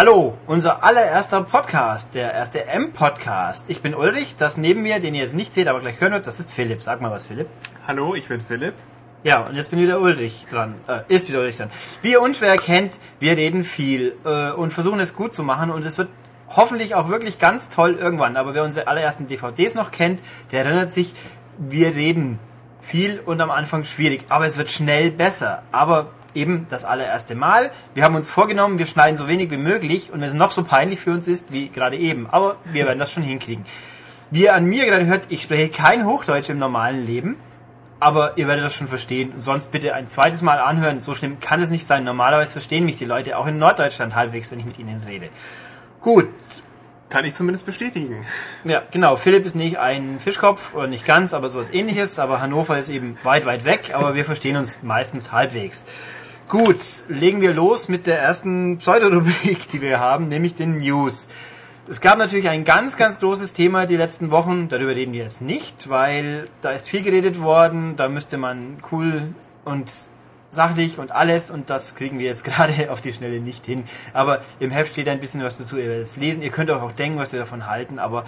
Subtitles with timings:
[0.00, 3.68] Hallo, unser allererster Podcast, der erste M-Podcast.
[3.68, 6.26] Ich bin Ulrich, das neben mir, den ihr jetzt nicht seht, aber gleich hören wird,
[6.26, 6.82] das ist Philipp.
[6.82, 7.48] Sag mal was, Philipp.
[7.86, 8.72] Hallo, ich bin Philipp.
[9.24, 10.74] Ja, und jetzt bin wieder Ulrich dran.
[10.88, 11.68] Äh, ist wieder Ulrich dran.
[12.00, 15.84] Wie ihr unschwer kennt, wir reden viel äh, und versuchen es gut zu machen und
[15.84, 16.08] es wird
[16.48, 18.38] hoffentlich auch wirklich ganz toll irgendwann.
[18.38, 21.12] Aber wer unsere allerersten DVDs noch kennt, der erinnert sich,
[21.58, 22.38] wir reden
[22.80, 25.62] viel und am Anfang schwierig, aber es wird schnell besser.
[25.72, 27.70] Aber eben das allererste Mal.
[27.94, 30.64] Wir haben uns vorgenommen, wir schneiden so wenig wie möglich und wenn es noch so
[30.64, 32.28] peinlich für uns ist, wie gerade eben.
[32.30, 33.64] Aber wir werden das schon hinkriegen.
[34.30, 37.36] Wie ihr an mir gerade hört, ich spreche kein Hochdeutsch im normalen Leben,
[37.98, 39.32] aber ihr werdet das schon verstehen.
[39.32, 41.00] Und sonst bitte ein zweites Mal anhören.
[41.00, 42.04] So schlimm kann es nicht sein.
[42.04, 45.28] Normalerweise verstehen mich die Leute auch in Norddeutschland halbwegs, wenn ich mit ihnen rede.
[46.00, 46.28] Gut,
[47.10, 48.24] kann ich zumindest bestätigen.
[48.64, 49.16] Ja, genau.
[49.16, 52.20] Philipp ist nicht ein Fischkopf oder nicht ganz, aber sowas ähnliches.
[52.20, 53.90] Aber Hannover ist eben weit, weit weg.
[53.94, 55.86] Aber wir verstehen uns meistens halbwegs.
[56.50, 61.28] Gut, legen wir los mit der ersten Pseudorubrik, die wir haben, nämlich den News.
[61.88, 64.68] Es gab natürlich ein ganz, ganz großes Thema die letzten Wochen.
[64.68, 67.94] Darüber reden wir jetzt nicht, weil da ist viel geredet worden.
[67.94, 69.32] Da müsste man cool
[69.64, 69.92] und
[70.50, 73.84] sachlich und alles und das kriegen wir jetzt gerade auf die Schnelle nicht hin.
[74.12, 76.42] Aber im Heft steht ein bisschen was dazu, ihr werdet es lesen.
[76.42, 78.24] Ihr könnt auch denken, was wir davon halten, aber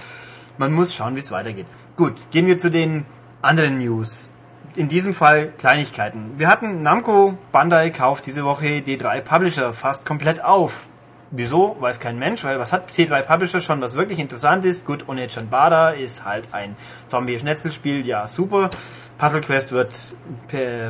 [0.58, 1.66] man muss schauen, wie es weitergeht.
[1.96, 3.04] Gut, gehen wir zu den
[3.42, 4.30] anderen News.
[4.74, 6.38] In diesem Fall Kleinigkeiten.
[6.38, 10.86] Wir hatten Namco Bandai kauft diese Woche D3 Publisher fast komplett auf.
[11.30, 11.76] Wieso?
[11.78, 14.86] Weiß kein Mensch, weil was hat T3 Publisher schon, was wirklich interessant ist?
[14.86, 16.74] Gut, Onechan Bada ist halt ein
[17.06, 18.70] Zombie-Schnetzelspiel, ja super.
[19.18, 20.14] Puzzle Quest wird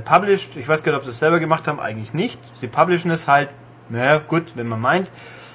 [0.05, 0.57] published.
[0.57, 2.41] Ich weiß gar nicht, ob sie es selber gemacht haben, eigentlich nicht.
[2.57, 3.49] Sie publishen es halt,
[3.89, 5.11] naja, gut, wenn man meint.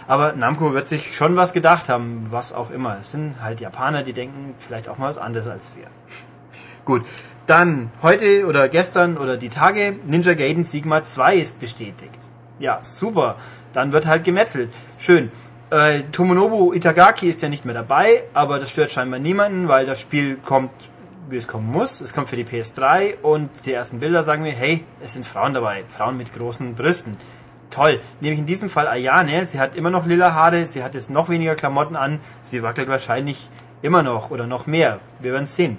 [0.06, 2.98] Aber Namco wird sich schon was gedacht haben, was auch immer.
[3.00, 5.88] Es sind halt Japaner, die denken vielleicht auch mal was anderes als wir.
[6.86, 7.04] Gut,
[7.48, 12.20] dann heute oder gestern oder die Tage, Ninja Gaiden Sigma 2 ist bestätigt.
[12.60, 13.36] Ja, super.
[13.74, 14.70] Dann wird halt gemetzelt.
[15.00, 15.32] Schön.
[15.70, 20.00] Äh, Tomonobu Itagaki ist ja nicht mehr dabei, aber das stört scheinbar niemanden, weil das
[20.00, 20.72] Spiel kommt
[21.30, 22.02] wie es kommen muss.
[22.02, 25.54] Es kommt für die PS3 und die ersten Bilder sagen mir, hey, es sind Frauen
[25.54, 25.84] dabei.
[25.90, 27.18] Frauen mit großen Brüsten.
[27.70, 28.00] Toll.
[28.22, 29.46] Nämlich in diesem Fall Ayane.
[29.46, 32.20] Sie hat immer noch lila Haare, sie hat jetzt noch weniger Klamotten an.
[32.42, 33.50] Sie wackelt wahrscheinlich
[33.82, 35.00] immer noch oder noch mehr.
[35.20, 35.78] Wir werden sehen.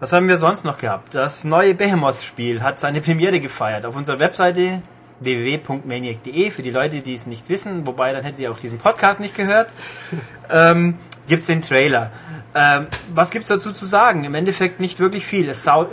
[0.00, 1.16] Was haben wir sonst noch gehabt?
[1.16, 3.84] Das neue Behemoth-Spiel hat seine Premiere gefeiert.
[3.84, 4.80] Auf unserer Webseite
[5.18, 9.18] www.maniac.de für die Leute, die es nicht wissen, wobei dann hättet ihr auch diesen Podcast
[9.18, 9.70] nicht gehört,
[10.50, 12.12] ähm, gibt es den Trailer.
[12.54, 14.22] Ähm, was gibt's dazu zu sagen?
[14.22, 15.48] Im Endeffekt nicht wirklich viel.
[15.48, 15.88] Es, saut,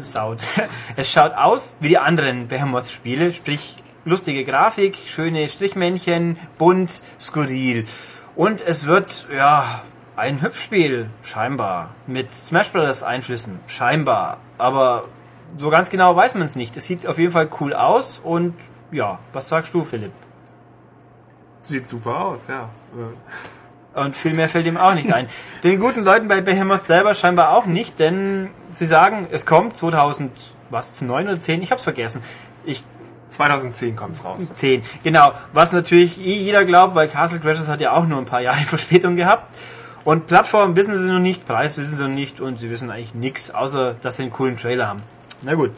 [0.00, 0.38] saut.
[0.96, 7.86] es schaut aus wie die anderen Behemoth-Spiele, sprich lustige Grafik, schöne Strichmännchen, bunt, skurril.
[8.36, 9.82] Und es wird, ja,
[10.16, 11.90] ein Hüpfspiel, scheinbar.
[12.06, 14.38] Mit Smash Brothers Einflüssen, scheinbar.
[14.58, 15.04] Aber
[15.56, 16.76] so ganz genau weiß man es nicht.
[16.76, 18.54] Es sieht auf jeden Fall cool aus und
[18.90, 20.12] ja, was sagst du, Philipp?
[21.60, 22.68] Sieht super aus, ja.
[23.94, 25.28] Und viel mehr fällt ihm auch nicht ein.
[25.64, 30.30] Den guten Leuten bei Behemoth selber scheinbar auch nicht, denn sie sagen, es kommt 2000,
[30.70, 31.62] was, 9 oder 10?
[31.62, 32.22] Ich hab's vergessen.
[32.64, 32.84] Ich
[33.30, 34.52] 2010 kommt es raus.
[34.52, 35.32] 10, genau.
[35.52, 38.58] Was natürlich eh jeder glaubt, weil Castle Crashers hat ja auch nur ein paar Jahre
[38.66, 39.52] Verspätung gehabt.
[40.04, 43.14] Und Plattform wissen sie noch nicht, Preis wissen sie noch nicht und sie wissen eigentlich
[43.14, 45.00] nichts, außer dass sie einen coolen Trailer haben.
[45.42, 45.70] Na gut.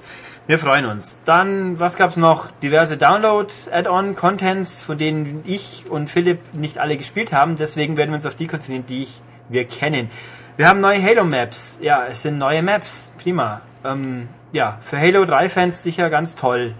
[0.48, 1.18] Wir freuen uns.
[1.24, 2.52] Dann, was gab's noch?
[2.62, 7.56] Diverse Download-Add-on-Contents, von denen ich und Philipp nicht alle gespielt haben.
[7.56, 10.08] Deswegen werden wir uns auf die konzentrieren, die ich, wir kennen.
[10.56, 11.80] Wir haben neue Halo-Maps.
[11.82, 13.10] Ja, es sind neue Maps.
[13.18, 13.60] Prima.
[13.84, 16.74] Ähm, ja, für Halo 3-Fans sicher ganz toll.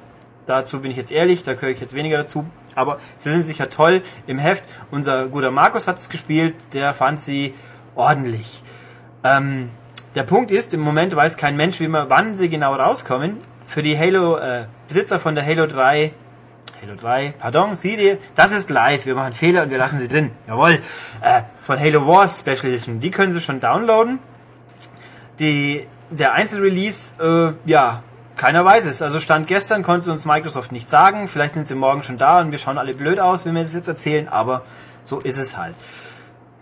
[0.47, 2.47] Dazu bin ich jetzt ehrlich, da gehöre ich jetzt weniger dazu.
[2.77, 4.63] Aber sie sind sicher toll im Heft.
[4.93, 7.55] Unser guter Markus hat es gespielt, der fand sie
[7.97, 8.63] ordentlich.
[9.25, 9.71] Ähm,
[10.15, 13.83] der Punkt ist, im Moment weiß kein Mensch, wie man, wann sie genau rauskommen für
[13.83, 16.13] die Halo äh, Besitzer von der Halo 3
[16.83, 20.31] Halo 3, pardon, Serie, das ist live, wir machen Fehler und wir lassen sie drin.
[20.47, 20.79] Jawohl.
[21.23, 24.19] Äh, von Halo Wars Special Edition, die können sie schon downloaden.
[25.39, 27.15] Die, der Einzelrelease,
[27.67, 28.03] äh, ja,
[28.37, 29.03] keiner weiß es.
[29.03, 31.29] Also Stand gestern konnte uns Microsoft nicht sagen.
[31.29, 33.75] Vielleicht sind sie morgen schon da und wir schauen alle blöd aus, wenn wir das
[33.75, 34.63] jetzt erzählen, aber
[35.05, 35.75] so ist es halt.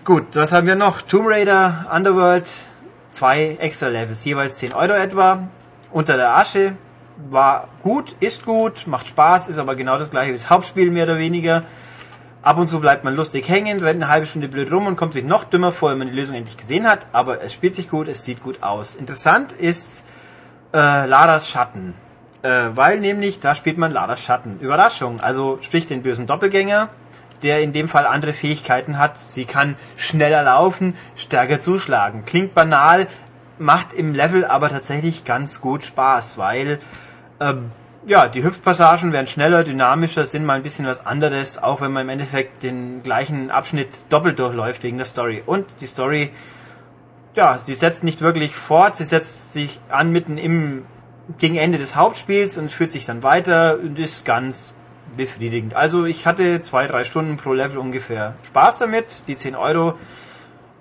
[0.04, 1.02] Gut, was haben wir noch?
[1.02, 2.50] Tomb Raider, Underworld,
[3.10, 5.48] zwei extra Levels, jeweils 10 Euro etwa.
[5.90, 6.76] Unter der Asche,
[7.30, 11.04] war gut, ist gut, macht Spaß, ist aber genau das gleiche wie das Hauptspiel mehr
[11.04, 11.62] oder weniger.
[12.42, 15.14] Ab und zu bleibt man lustig hängen, rennt eine halbe Stunde blöd rum und kommt
[15.14, 17.06] sich noch dümmer vor, wenn man die Lösung endlich gesehen hat.
[17.12, 18.96] Aber es spielt sich gut, es sieht gut aus.
[18.96, 20.04] Interessant ist
[20.74, 21.94] äh, Laras Schatten.
[22.42, 24.58] Äh, weil nämlich, da spielt man Laras Schatten.
[24.60, 25.20] Überraschung.
[25.20, 26.90] Also sprich den bösen Doppelgänger,
[27.42, 29.16] der in dem Fall andere Fähigkeiten hat.
[29.16, 32.24] Sie kann schneller laufen, stärker zuschlagen.
[32.26, 33.06] Klingt banal,
[33.58, 36.80] macht im Level aber tatsächlich ganz gut Spaß, weil
[37.40, 37.70] ähm,
[38.06, 42.02] ja, die Hüpfpassagen werden schneller, dynamischer, sind mal ein bisschen was anderes, auch wenn man
[42.02, 45.42] im Endeffekt den gleichen Abschnitt doppelt durchläuft wegen der Story.
[45.46, 46.30] Und die Story,
[47.34, 50.86] ja, sie setzt nicht wirklich fort, sie setzt sich an mitten im
[51.38, 54.74] gegen Ende des Hauptspiels und führt sich dann weiter und ist ganz
[55.16, 55.74] befriedigend.
[55.74, 59.26] Also ich hatte zwei, drei Stunden pro Level ungefähr Spaß damit.
[59.26, 59.94] Die 10 Euro,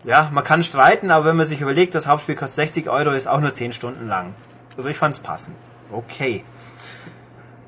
[0.04, 3.28] ja, man kann streiten, aber wenn man sich überlegt, das Hauptspiel kostet 60 Euro, ist
[3.28, 4.34] auch nur 10 Stunden lang.
[4.76, 5.56] Also ich fand es passend.
[5.92, 6.44] Okay.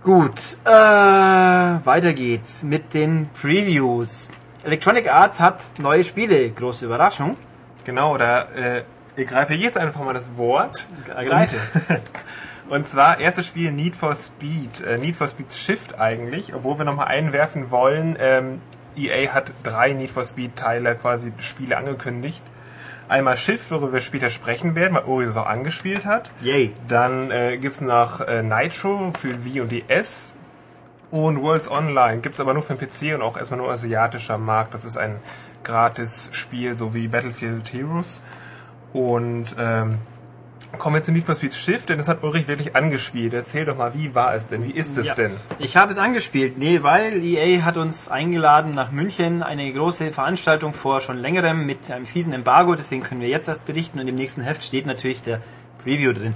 [0.03, 4.29] Gut, äh, weiter geht's mit den Previews.
[4.63, 7.37] Electronic Arts hat neue Spiele, große Überraschung.
[7.85, 8.83] Genau, da äh,
[9.15, 10.85] ich greife jetzt einfach mal das Wort.
[11.15, 11.55] Ergreife.
[12.69, 14.81] Und zwar erstes Spiel Need for Speed.
[14.85, 18.17] Äh, Need for Speed Shift eigentlich, obwohl wir nochmal einwerfen wollen.
[18.19, 18.59] Ähm,
[18.97, 22.41] EA hat drei Need for Speed Teile quasi Spiele angekündigt.
[23.07, 26.31] Einmal Schiff, worüber wir später sprechen werden, weil Ori es auch angespielt hat.
[26.41, 26.73] Yay.
[26.87, 30.33] Dann äh, gibt's noch äh, Nitro für Wii und DS.
[31.11, 34.73] Und Worlds Online gibt's aber nur für den PC und auch erstmal nur asiatischer Markt.
[34.73, 35.17] Das ist ein
[35.65, 38.21] gratis Spiel, so wie Battlefield Heroes.
[38.93, 39.97] Und ähm,
[40.79, 43.33] kommen wir zu Need for Speed Shift, denn das hat Ulrich wirklich angespielt.
[43.33, 44.63] Erzähl doch mal, wie war es denn?
[44.63, 45.15] Wie ist es Ja.
[45.15, 45.31] denn?
[45.59, 46.57] Ich habe es angespielt.
[46.57, 51.89] Nee, weil EA hat uns eingeladen nach München, eine große Veranstaltung vor schon längerem mit
[51.91, 55.21] einem fiesen Embargo, deswegen können wir jetzt erst berichten und im nächsten Heft steht natürlich
[55.21, 55.41] der
[55.83, 56.33] Preview drin.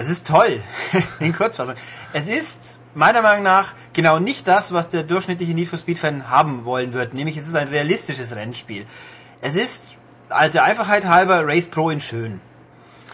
[0.00, 0.62] Es ist toll,
[1.20, 1.74] in Kurzfassung.
[2.12, 6.30] Es ist meiner Meinung nach genau nicht das, was der durchschnittliche Need for Speed Fan
[6.30, 8.86] haben wollen wird, nämlich es ist ein realistisches Rennspiel.
[9.40, 9.96] Es ist,
[10.28, 12.40] alte Einfachheit halber, Race Pro in schön.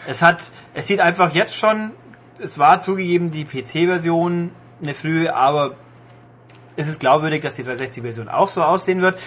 [0.07, 1.93] Es hat, es sieht einfach jetzt schon,
[2.39, 4.51] es war zugegeben die PC-Version
[4.83, 5.75] eine frühe, aber
[6.77, 9.19] es ist glaubwürdig, dass die 360-Version auch so aussehen wird.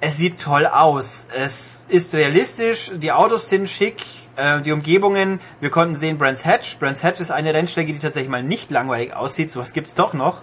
[0.00, 1.26] Es sieht toll aus.
[1.36, 4.04] Es ist realistisch, die Autos sind schick,
[4.36, 6.78] äh, die Umgebungen, wir konnten sehen Brands Hatch.
[6.78, 10.42] Brands Hatch ist eine Rennstrecke, die tatsächlich mal nicht langweilig aussieht, sowas gibt's doch noch.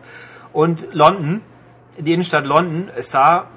[0.51, 1.39] Und London,
[1.97, 3.47] die Innenstadt London, es sah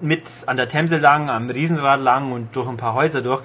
[0.00, 3.42] mit an der Themse lang, am Riesenrad lang und durch ein paar Häuser durch.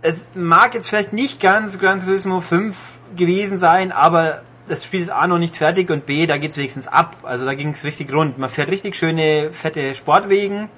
[0.00, 2.76] Es mag jetzt vielleicht nicht ganz Gran Turismo 5
[3.16, 6.86] gewesen sein, aber das Spiel ist A noch nicht fertig und B, da geht's wenigstens
[6.86, 7.16] ab.
[7.24, 8.38] Also da ging's richtig rund.
[8.38, 10.68] Man fährt richtig schöne, fette Sportwegen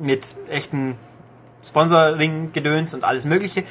[0.00, 0.96] mit echten
[1.64, 3.64] Sponsoring-Gedöns und alles mögliche.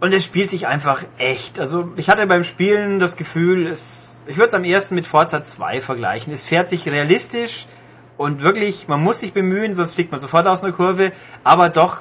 [0.00, 1.60] Und es spielt sich einfach echt.
[1.60, 5.44] Also ich hatte beim Spielen das Gefühl, es, ich würde es am ersten mit Forza
[5.44, 6.32] 2 vergleichen.
[6.32, 7.66] Es fährt sich realistisch
[8.16, 11.12] und wirklich, man muss sich bemühen, sonst fliegt man sofort aus einer Kurve,
[11.44, 12.00] aber doch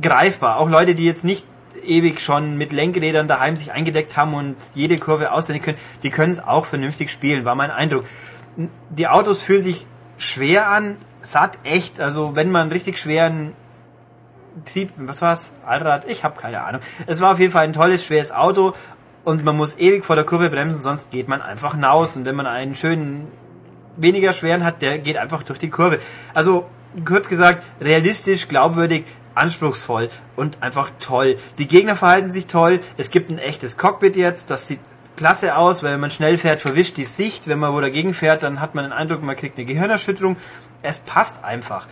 [0.00, 0.58] greifbar.
[0.58, 1.46] Auch Leute, die jetzt nicht
[1.86, 6.32] ewig schon mit Lenkrädern daheim sich eingedeckt haben und jede Kurve auswendig können, die können
[6.32, 8.04] es auch vernünftig spielen, war mein Eindruck.
[8.90, 9.86] Die Autos fühlen sich
[10.18, 13.52] schwer an, satt echt, also wenn man richtig schweren
[14.64, 15.54] Trieb, was war's?
[15.66, 16.04] Allrad?
[16.08, 16.80] Ich habe keine Ahnung.
[17.06, 18.72] Es war auf jeden Fall ein tolles, schweres Auto
[19.24, 22.16] und man muss ewig vor der Kurve bremsen, sonst geht man einfach hinaus.
[22.16, 23.26] Und wenn man einen schönen,
[23.96, 25.98] weniger schweren hat, der geht einfach durch die Kurve.
[26.34, 26.66] Also,
[27.04, 29.04] kurz gesagt, realistisch, glaubwürdig,
[29.34, 31.36] anspruchsvoll und einfach toll.
[31.58, 32.80] Die Gegner verhalten sich toll.
[32.96, 34.80] Es gibt ein echtes Cockpit jetzt, das sieht
[35.16, 37.48] klasse aus, weil wenn man schnell fährt, verwischt die Sicht.
[37.48, 40.36] Wenn man wo dagegen fährt, dann hat man den Eindruck, man kriegt eine Gehirnerschütterung.
[40.84, 41.86] Es passt einfach.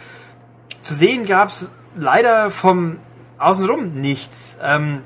[0.83, 2.99] Zu sehen gab's leider vom
[3.39, 4.59] Außenrum nichts.
[4.63, 5.03] Ähm,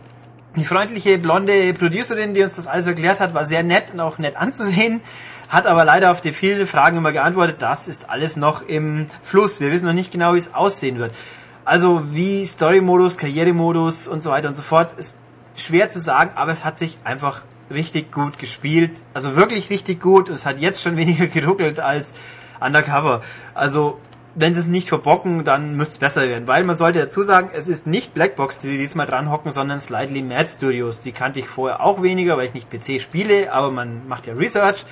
[0.56, 4.18] die freundliche blonde Producerin, die uns das alles erklärt hat, war sehr nett und auch
[4.18, 5.00] nett anzusehen,
[5.50, 9.60] hat aber leider auf die vielen Fragen immer geantwortet, das ist alles noch im Fluss.
[9.60, 11.14] Wir wissen noch nicht genau, wie es aussehen wird.
[11.64, 15.18] Also wie Story-Modus, Karrieremodus und so weiter und so fort ist
[15.56, 19.02] schwer zu sagen, aber es hat sich einfach richtig gut gespielt.
[19.14, 20.28] Also wirklich richtig gut.
[20.28, 22.14] Es hat jetzt schon weniger geruckelt als
[22.60, 23.22] Undercover.
[23.54, 23.98] Also
[24.36, 26.46] wenn sie es nicht verbocken, dann müsste es besser werden.
[26.46, 30.22] Weil man sollte dazu sagen, es ist nicht Blackbox, die diesmal dran hocken, sondern Slightly
[30.22, 31.00] Mad Studios.
[31.00, 34.34] Die kannte ich vorher auch weniger, weil ich nicht PC spiele, aber man macht ja
[34.34, 34.84] Research.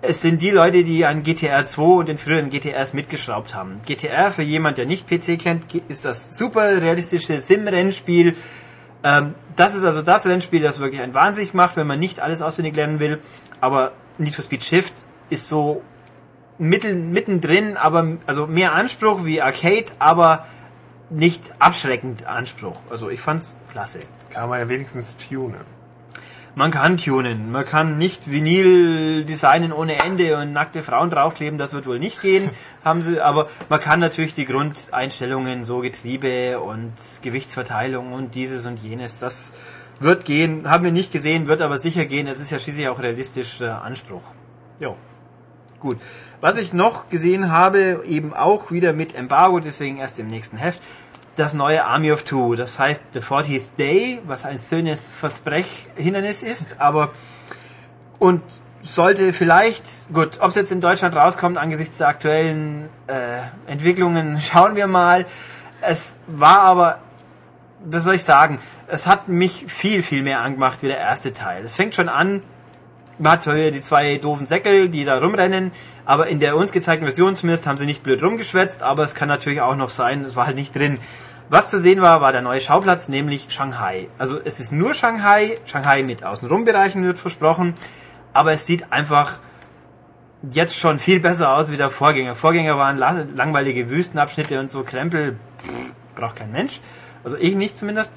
[0.00, 3.80] Es sind die Leute, die an GTR 2 und den früheren GTRs mitgeschraubt haben.
[3.86, 8.34] GTR, für jemand, der nicht PC kennt, ist das super realistische Sim-Rennspiel.
[9.04, 12.40] Ähm, das ist also das Rennspiel, das wirklich einen Wahnsinnig macht, wenn man nicht alles
[12.40, 13.18] auswendig lernen will.
[13.60, 14.92] Aber Need for Speed Shift
[15.28, 15.82] ist so
[16.58, 20.46] mittel, mittendrin, aber also mehr Anspruch wie Arcade, aber
[21.10, 22.80] nicht abschreckend Anspruch.
[22.90, 24.00] Also ich fand's klasse.
[24.30, 25.76] Kann man ja wenigstens tunen.
[26.58, 31.74] Man kann tunen, man kann nicht Vinyl designen ohne Ende und nackte Frauen draufkleben, das
[31.74, 32.50] wird wohl nicht gehen,
[32.84, 38.78] haben sie, aber man kann natürlich die Grundeinstellungen, so Getriebe und Gewichtsverteilung und dieses und
[38.78, 39.52] jenes, das
[40.00, 43.00] wird gehen, haben wir nicht gesehen, wird aber sicher gehen, es ist ja schließlich auch
[43.00, 44.22] realistischer Anspruch.
[44.80, 44.96] Jo.
[45.78, 45.98] Gut.
[46.40, 50.80] Was ich noch gesehen habe, eben auch wieder mit Embargo, deswegen erst im nächsten Heft,
[51.36, 52.54] das neue Army of Two.
[52.56, 57.10] Das heißt The 40th Day, was ein schönes Versprechhindernis ist, aber
[58.18, 58.42] und
[58.82, 64.76] sollte vielleicht, gut, ob es jetzt in Deutschland rauskommt angesichts der aktuellen äh, Entwicklungen, schauen
[64.76, 65.26] wir mal.
[65.80, 66.98] Es war aber,
[67.84, 71.62] was soll ich sagen, es hat mich viel, viel mehr angemacht wie der erste Teil.
[71.62, 72.40] Es fängt schon an,
[73.18, 75.72] man hat zwar wieder die zwei doofen Säckel, die da rumrennen,
[76.04, 79.28] aber in der uns gezeigten Version zumindest haben sie nicht blöd rumgeschwätzt, aber es kann
[79.28, 80.98] natürlich auch noch sein, es war halt nicht drin.
[81.48, 84.08] Was zu sehen war, war der neue Schauplatz, nämlich Shanghai.
[84.18, 87.74] Also es ist nur Shanghai, Shanghai mit Außenrumbereichen wird versprochen,
[88.32, 89.38] aber es sieht einfach
[90.50, 92.34] jetzt schon viel besser aus wie der Vorgänger.
[92.34, 96.80] Vorgänger waren langweilige Wüstenabschnitte und so Krempel, pff, braucht kein Mensch.
[97.24, 98.12] Also ich nicht zumindest.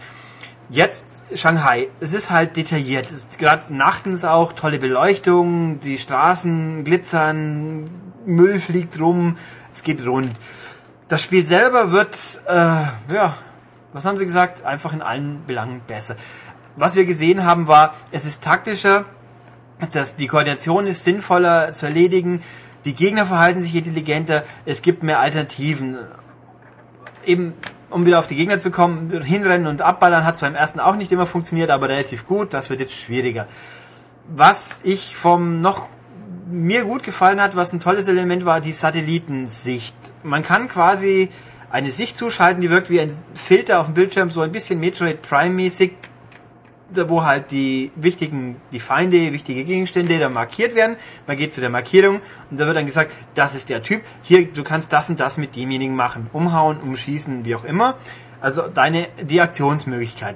[0.72, 1.88] Jetzt Shanghai.
[2.00, 3.08] Es ist halt detailliert.
[3.08, 7.86] Es ist gerade nachtens auch tolle Beleuchtung, die Straßen glitzern,
[8.26, 9.38] Müll fliegt rum,
[9.72, 10.30] es geht rund.
[11.08, 13.36] Das Spiel selber wird, äh, ja,
[13.94, 14.64] was haben sie gesagt?
[14.64, 16.16] Einfach in allen Belangen besser.
[16.76, 19.06] Was wir gesehen haben war, es ist taktischer,
[19.92, 22.44] dass die Koordination ist sinnvoller zu erledigen,
[22.86, 25.98] die Gegner verhalten sich intelligenter, es gibt mehr Alternativen.
[27.26, 27.54] Eben
[27.90, 30.96] um wieder auf die Gegner zu kommen, hinrennen und abballern hat zwar im ersten auch
[30.96, 32.54] nicht immer funktioniert, aber relativ gut.
[32.54, 33.48] Das wird jetzt schwieriger.
[34.28, 35.88] Was ich vom noch
[36.50, 39.96] mir gut gefallen hat, was ein tolles Element war, die Satellitensicht.
[40.24, 41.30] Man kann quasi
[41.72, 45.22] eine Sicht zuschalten, die wirkt wie ein Filter auf dem Bildschirm, so ein bisschen Metroid
[45.22, 45.94] Prime mäßig,
[46.96, 50.96] wo halt die wichtigen, die Feinde, wichtige Gegenstände da markiert werden.
[51.28, 52.20] Man geht zu der Markierung
[52.50, 54.02] und da wird dann gesagt, das ist der Typ.
[54.24, 56.30] Hier, du kannst das und das mit demjenigen machen.
[56.34, 57.96] Umhauen, umschießen, wie auch immer.
[58.42, 60.36] Also deine, die Aktionsmöglichkeit.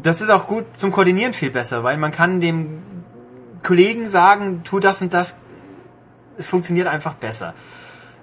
[0.00, 2.82] Das ist auch gut zum Koordinieren viel besser, weil man kann dem
[3.62, 5.38] Kollegen sagen, tu das und das.
[6.36, 7.54] Es funktioniert einfach besser.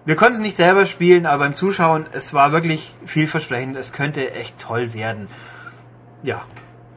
[0.05, 3.75] Wir konnten es nicht selber spielen, aber beim Zuschauen, es war wirklich vielversprechend.
[3.75, 5.27] Es könnte echt toll werden.
[6.24, 6.45] Ja,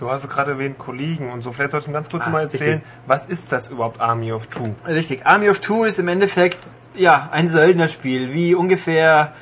[0.00, 1.52] Du hast gerade erwähnt Kollegen und so.
[1.52, 2.90] Vielleicht solltest du ganz kurz ah, mal erzählen, richtig.
[3.06, 4.74] was ist das überhaupt Army of Two?
[4.86, 5.26] Richtig.
[5.26, 6.58] Army of Two ist im Endeffekt
[6.94, 9.34] ja ein Söldnerspiel, wie ungefähr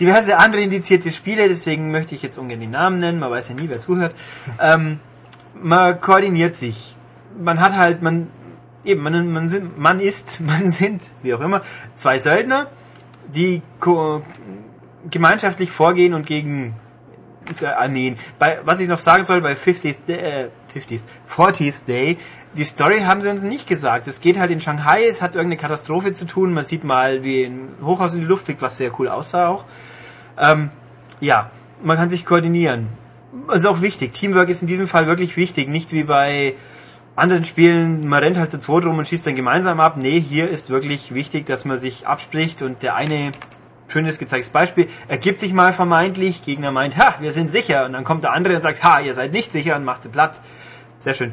[0.00, 1.48] diverse andere indizierte Spiele.
[1.48, 3.20] Deswegen möchte ich jetzt ungern die Namen nennen.
[3.20, 4.12] Man weiß ja nie, wer zuhört.
[4.60, 4.98] ähm,
[5.62, 6.96] man koordiniert sich.
[7.40, 8.26] Man hat halt, man
[8.84, 11.60] eben, man, man, sind, man ist, man sind, wie auch immer,
[11.94, 12.66] zwei Söldner,
[13.28, 13.62] die
[15.08, 16.74] gemeinschaftlich vorgehen und gegen
[17.76, 18.16] Armeen.
[18.38, 22.18] Bei, was ich noch sagen soll, bei 50th, äh, 50th, 40th Day,
[22.54, 24.08] die Story haben sie uns nicht gesagt.
[24.08, 26.52] Es geht halt in Shanghai, es hat irgendeine Katastrophe zu tun.
[26.52, 29.64] Man sieht mal, wie ein Hochhaus in die Luft fliegt, was sehr cool aussah auch.
[30.38, 30.70] Ähm,
[31.20, 31.50] ja,
[31.82, 32.88] man kann sich koordinieren.
[33.46, 34.14] Das ist auch wichtig.
[34.14, 35.68] Teamwork ist in diesem Fall wirklich wichtig.
[35.68, 36.54] Nicht wie bei
[37.14, 39.96] anderen Spielen, man rennt halt zu zweit rum und schießt dann gemeinsam ab.
[39.96, 43.32] Nee, hier ist wirklich wichtig, dass man sich abspricht und der eine
[43.90, 48.04] schönes gezeigtes Beispiel, ergibt sich mal vermeintlich, Gegner meint, ha, wir sind sicher, und dann
[48.04, 50.40] kommt der andere und sagt, ha, ihr seid nicht sicher und macht sie platt.
[50.98, 51.32] Sehr schön.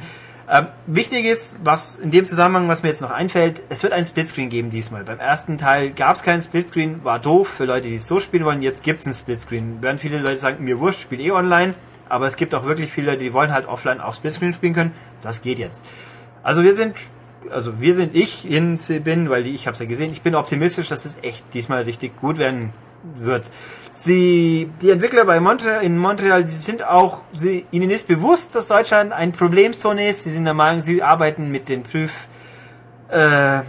[0.50, 4.06] Ähm, wichtig ist, was in dem Zusammenhang, was mir jetzt noch einfällt, es wird ein
[4.06, 5.04] Splitscreen geben diesmal.
[5.04, 8.46] Beim ersten Teil gab es keinen Splitscreen, war doof für Leute, die es so spielen
[8.46, 8.62] wollen.
[8.62, 9.82] Jetzt gibt es einen Splitscreen.
[9.82, 11.74] Werden viele Leute sagen, mir wurscht, spiel eh online.
[12.08, 14.94] Aber es gibt auch wirklich viele Leute, die wollen halt offline auch Splitscreen spielen können.
[15.22, 15.84] Das geht jetzt.
[16.44, 16.96] Also wir sind
[17.52, 20.90] also wir sind ich in bin, weil ich habe es ja gesehen, ich bin optimistisch,
[20.90, 22.74] dass es echt diesmal richtig gut werden
[23.16, 23.50] wird.
[23.94, 28.68] Sie, die Entwickler bei Montreal, in Montreal, die sind auch, sie, ihnen ist bewusst, dass
[28.68, 30.24] Deutschland ein Problemzone ist.
[30.24, 33.64] Sie sind der Meinung, sie arbeiten mit den Prüfstellen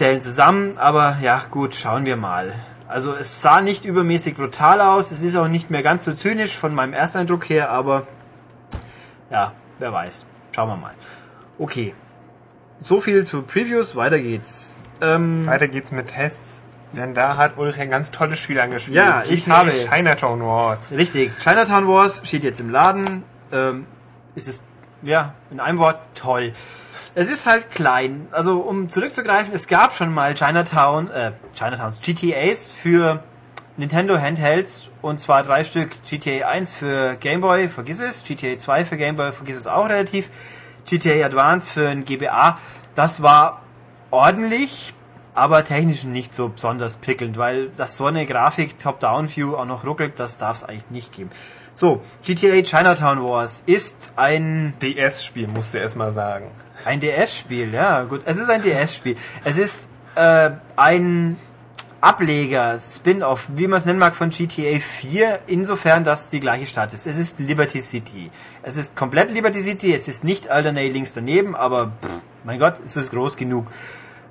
[0.00, 2.52] äh, zusammen, aber ja, gut, schauen wir mal.
[2.88, 6.56] Also es sah nicht übermäßig brutal aus, es ist auch nicht mehr ganz so zynisch
[6.56, 8.06] von meinem Ersteindruck her, aber
[9.30, 10.24] ja, wer weiß.
[10.54, 10.94] Schauen wir mal.
[11.58, 11.94] Okay,
[12.80, 14.82] so viel zu Previews, weiter geht's.
[15.00, 18.96] Ähm, weiter geht's mit Tests, denn da hat Ulrich ein ganz tolles Spiel angespielt.
[18.96, 20.92] Ja, ich habe Chinatown Wars.
[20.92, 23.22] Richtig, Chinatown Wars steht jetzt im Laden.
[23.52, 23.86] Ähm,
[24.34, 24.64] ist es,
[25.02, 26.52] ja, in einem Wort toll.
[27.14, 28.28] Es ist halt klein.
[28.30, 33.22] Also um zurückzugreifen, es gab schon mal Chinatown, äh, Chinatowns GTAs für
[33.78, 35.90] Nintendo Handhelds und zwar drei Stück.
[36.08, 38.24] GTA 1 für Game Boy, vergiss es.
[38.24, 40.30] GTA 2 für Game Boy, vergiss es auch relativ.
[40.86, 42.58] GTA Advance für ein GBA,
[42.94, 43.62] das war
[44.10, 44.94] ordentlich,
[45.34, 50.18] aber technisch nicht so besonders prickelnd, weil das so eine Grafik Top-Down-View auch noch ruckelt,
[50.18, 51.30] das darf es eigentlich nicht geben.
[51.74, 56.46] So, GTA Chinatown Wars ist ein DS-Spiel, musst du erstmal sagen.
[56.86, 58.22] Ein DS-Spiel, ja, gut.
[58.24, 59.16] Es ist ein DS-Spiel.
[59.44, 61.36] Es ist äh, ein
[62.00, 66.92] Ableger, Spin-off, wie man es nennen mag, von GTA 4, insofern, dass die gleiche Stadt
[66.92, 67.06] ist.
[67.06, 68.30] Es ist Liberty City.
[68.62, 72.74] Es ist komplett Liberty City, es ist nicht Alderney links daneben, aber pff, mein Gott,
[72.84, 73.66] es ist groß genug.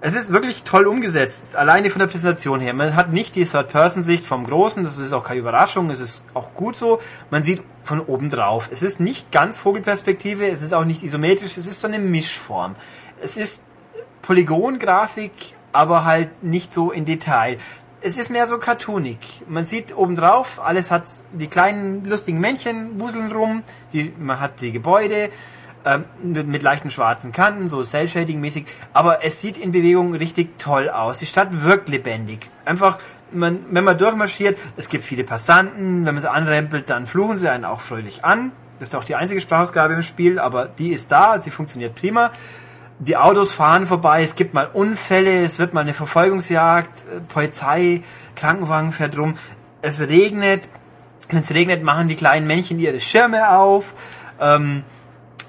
[0.01, 2.73] Es ist wirklich toll umgesetzt, alleine von der Präsentation her.
[2.75, 6.53] Man hat nicht die Third-Person-Sicht vom Großen, das ist auch keine Überraschung, es ist auch
[6.53, 7.01] gut so.
[7.31, 8.69] Man sieht von oben drauf.
[8.71, 12.75] Es ist nicht ganz Vogelperspektive, es ist auch nicht isometrisch, es ist so eine Mischform.
[13.19, 13.63] Es ist
[14.21, 17.57] Polygongrafik, aber halt nicht so in Detail.
[18.01, 19.43] Es ist mehr so cartoonig.
[19.47, 21.03] Man sieht obendrauf, alles hat
[21.33, 23.63] die kleinen lustigen Männchen wuseln rum,
[23.93, 25.29] die, man hat die Gebäude,
[25.85, 30.89] ähm, mit, mit leichten schwarzen Kanten, so Cell-Shading-mäßig, aber es sieht in Bewegung richtig toll
[30.89, 31.19] aus.
[31.19, 32.49] Die Stadt wirkt lebendig.
[32.65, 32.97] Einfach,
[33.31, 37.49] man, wenn man durchmarschiert, es gibt viele Passanten, wenn man sie anrempelt, dann fluchen sie
[37.49, 38.51] einen auch fröhlich an.
[38.79, 42.31] Das ist auch die einzige Sprachausgabe im Spiel, aber die ist da, sie funktioniert prima.
[42.99, 48.03] Die Autos fahren vorbei, es gibt mal Unfälle, es wird mal eine Verfolgungsjagd, äh, Polizei,
[48.35, 49.35] Krankenwagen fährt rum.
[49.81, 50.69] Es regnet,
[51.29, 53.93] wenn es regnet, machen die kleinen Männchen ihre Schirme auf.
[54.39, 54.83] Ähm,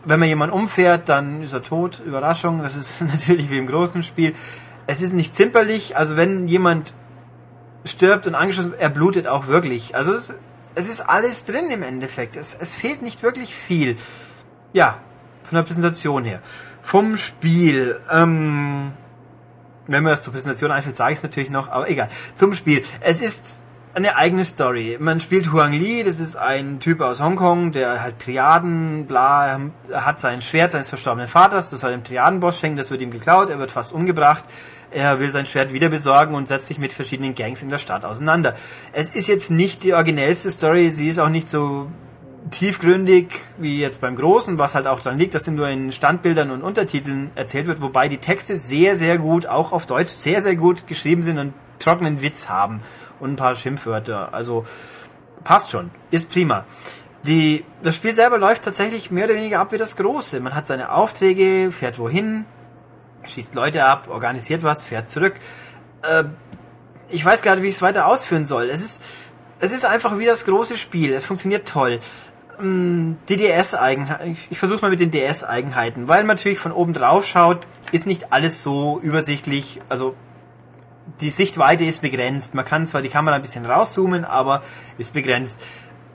[0.04, 2.00] wenn man jemanden umfährt, dann ist er tot.
[2.04, 4.34] Überraschung, das ist natürlich wie im großen Spiel.
[4.88, 6.94] Es ist nicht zimperlich, also wenn jemand
[7.84, 9.94] stirbt und angeschossen wird, er blutet auch wirklich.
[9.94, 10.34] Also es,
[10.74, 12.36] es ist alles drin im Endeffekt.
[12.36, 13.96] Es, es fehlt nicht wirklich viel.
[14.72, 14.98] Ja,
[15.44, 16.40] von der Präsentation her.
[16.86, 17.98] Vom Spiel.
[18.12, 18.92] Ähm,
[19.88, 22.08] wenn mir das zur Präsentation einfällt, sage ich es natürlich noch, aber egal.
[22.36, 22.80] Zum Spiel.
[23.00, 23.62] Es ist
[23.94, 24.96] eine eigene Story.
[25.00, 29.58] Man spielt Huang Li, das ist ein Typ aus Hongkong, der halt Triaden, bla,
[29.92, 33.50] hat sein Schwert seines verstorbenen Vaters, das soll dem Triadenboss schenken, das wird ihm geklaut,
[33.50, 34.44] er wird fast umgebracht.
[34.92, 38.04] Er will sein Schwert wieder besorgen und setzt sich mit verschiedenen Gangs in der Stadt
[38.04, 38.54] auseinander.
[38.92, 41.88] Es ist jetzt nicht die originellste Story, sie ist auch nicht so
[42.50, 46.50] tiefgründig wie jetzt beim Großen, was halt auch daran liegt, dass sie nur in Standbildern
[46.50, 50.56] und Untertiteln erzählt wird, wobei die Texte sehr, sehr gut, auch auf Deutsch, sehr, sehr
[50.56, 52.80] gut geschrieben sind und trockenen Witz haben
[53.20, 54.32] und ein paar Schimpfwörter.
[54.32, 54.64] Also
[55.44, 56.64] passt schon, ist prima.
[57.24, 60.40] Die, das Spiel selber läuft tatsächlich mehr oder weniger ab wie das Große.
[60.40, 62.44] Man hat seine Aufträge, fährt wohin,
[63.26, 65.34] schießt Leute ab, organisiert was, fährt zurück.
[66.02, 66.24] Äh,
[67.08, 68.68] ich weiß gerade, wie ich es weiter ausführen soll.
[68.70, 69.02] Es ist,
[69.58, 71.12] es ist einfach wie das große Spiel.
[71.12, 72.00] Es funktioniert toll.
[72.60, 77.26] Mm, die DS-Eigenheiten, ich versuche mal mit den DS-Eigenheiten, weil man natürlich von oben drauf
[77.26, 80.14] schaut, ist nicht alles so übersichtlich, also
[81.20, 82.54] die Sichtweite ist begrenzt.
[82.54, 84.62] Man kann zwar die Kamera ein bisschen rauszoomen, aber
[84.98, 85.60] ist begrenzt.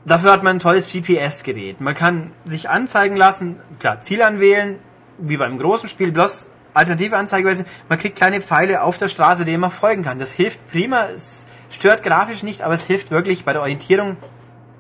[0.04, 1.80] Dafür hat man ein tolles GPS-Gerät.
[1.80, 4.78] Man kann sich anzeigen lassen, klar, Ziel anwählen,
[5.18, 9.60] wie beim großen Spiel, bloß alternative Anzeigeweise, man kriegt kleine Pfeile auf der Straße, denen
[9.60, 10.20] man folgen kann.
[10.20, 14.18] Das hilft prima, es stört grafisch nicht, aber es hilft wirklich bei der Orientierung.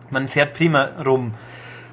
[0.10, 1.34] Man fährt prima rum.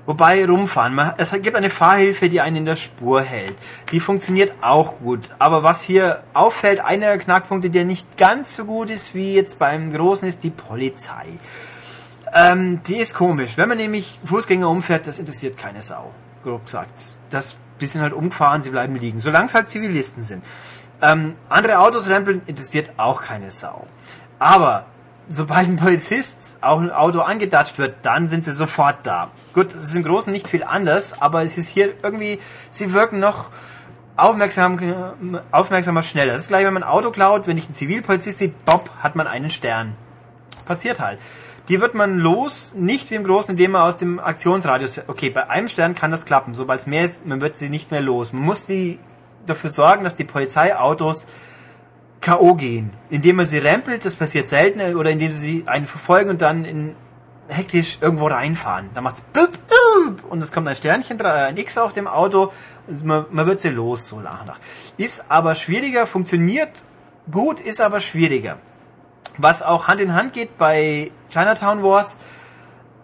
[0.08, 3.54] Wobei rumfahren, man, es gibt eine Fahrhilfe, die einen in der Spur hält.
[3.92, 5.20] Die funktioniert auch gut.
[5.38, 9.58] Aber was hier auffällt, einer der Knackpunkte, der nicht ganz so gut ist wie jetzt
[9.58, 11.26] beim Großen, ist die Polizei.
[12.34, 13.58] Ähm, die ist komisch.
[13.58, 16.10] Wenn man nämlich Fußgänger umfährt, das interessiert keine Sau.
[16.42, 17.18] Grob gesagt.
[17.28, 19.20] Das, die sind halt umgefahren, sie bleiben liegen.
[19.20, 20.42] Solange es halt Zivilisten sind.
[21.02, 23.86] Ähm, andere Autos rempeln, interessiert auch keine Sau.
[24.38, 24.86] Aber
[25.28, 29.30] sobald ein Polizist auch ein Auto angedatscht wird, dann sind sie sofort da.
[29.52, 33.20] Gut, es ist im Großen nicht viel anders, aber es ist hier irgendwie, sie wirken
[33.20, 33.50] noch
[34.16, 34.80] aufmerksam,
[35.52, 36.32] aufmerksamer schneller.
[36.32, 39.16] Das ist gleich, wenn man ein Auto klaut, wenn ich einen Zivilpolizist sieht, bob, hat
[39.16, 39.94] man einen Stern.
[40.64, 41.18] Passiert halt.
[41.68, 45.50] Die wird man los, nicht wie im Großen, indem man aus dem Aktionsradius, okay, bei
[45.50, 48.32] einem Stern kann das klappen, sobald es mehr ist, man wird sie nicht mehr los.
[48.32, 48.98] Man muss die
[49.44, 51.28] dafür sorgen, dass die Polizeiautos
[52.20, 52.54] K.O.
[52.54, 56.64] gehen, indem man sie rempelt, das passiert selten, oder indem sie einen verfolgen und dann
[56.64, 56.94] in
[57.48, 58.90] hektisch irgendwo reinfahren.
[58.94, 62.52] Da macht's büb, büb, und es kommt ein Sternchen, ein X auf dem Auto,
[63.02, 64.58] man, man wird sie los, so nach nach.
[64.96, 66.70] Ist aber schwieriger, funktioniert
[67.30, 68.58] gut, ist aber schwieriger.
[69.36, 72.18] Was auch Hand in Hand geht bei Chinatown Wars,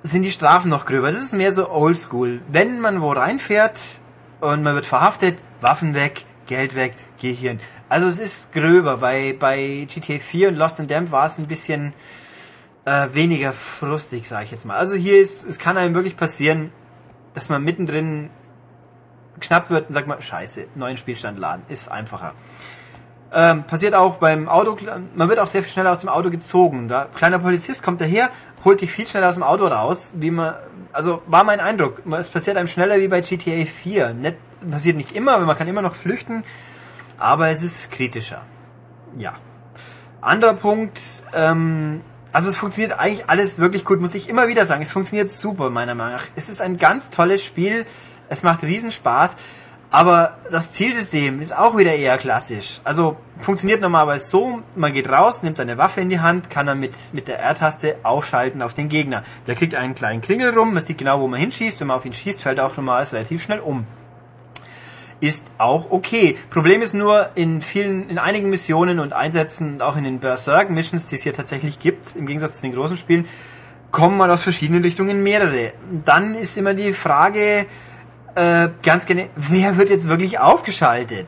[0.03, 1.11] sind die Strafen noch gröber.
[1.11, 2.43] Das ist mehr so oldschool.
[2.49, 3.79] Wenn man wo reinfährt
[4.41, 7.61] und man wird verhaftet, Waffen weg, Geld weg, Gehirn.
[7.95, 8.97] Also es ist gröber.
[8.97, 11.93] Bei, bei GTA 4 und Lost in Damp war es ein bisschen
[12.87, 14.77] äh, weniger frustig, sage ich jetzt mal.
[14.77, 16.73] Also hier ist, es kann einem wirklich passieren,
[17.35, 18.31] dass man mittendrin
[19.39, 21.63] knapp wird und sagt mal, scheiße, neuen Spielstand laden.
[21.69, 22.33] Ist einfacher.
[23.33, 24.77] Ähm, passiert auch beim Auto,
[25.15, 26.89] man wird auch sehr viel schneller aus dem Auto gezogen.
[26.89, 28.29] Da kleiner Polizist kommt daher,
[28.65, 30.57] holt dich viel schneller aus dem Auto raus, wie man,
[30.93, 32.03] also war mein Eindruck.
[32.19, 34.15] Es passiert einem schneller wie bei GTA 4.
[34.15, 34.37] Nicht,
[34.69, 36.43] passiert nicht immer, man kann immer noch flüchten,
[37.19, 38.43] aber es ist kritischer.
[39.17, 39.35] Ja.
[40.21, 41.01] Anderer Punkt,
[41.35, 42.01] ähm,
[42.33, 44.83] also es funktioniert eigentlich alles wirklich gut, muss ich immer wieder sagen.
[44.83, 46.25] Es funktioniert super, meiner Meinung nach.
[46.35, 47.87] Es ist ein ganz tolles Spiel,
[48.29, 49.37] es macht riesen Spaß,
[49.91, 52.81] aber das Zielsystem ist auch wieder eher klassisch.
[52.83, 56.75] Also funktioniert normalerweise so, man geht raus, nimmt seine Waffe in die Hand, kann er
[56.75, 59.23] mit, mit der R-Taste aufschalten auf den Gegner.
[59.47, 61.79] Der kriegt einen kleinen Klingel rum, man sieht genau, wo man hinschießt.
[61.79, 63.87] Wenn man auf ihn schießt, fällt er auch normalerweise relativ schnell um
[65.21, 66.37] ist auch okay.
[66.51, 71.17] Problem ist nur, in vielen, in einigen Missionen und Einsätzen, auch in den Berserk-Missions, die
[71.17, 73.27] es hier tatsächlich gibt, im Gegensatz zu den großen Spielen,
[73.91, 75.73] kommen mal aus verschiedenen Richtungen mehrere.
[76.05, 77.67] Dann ist immer die Frage,
[78.35, 81.27] äh, ganz gerne, wer wird jetzt wirklich aufgeschaltet?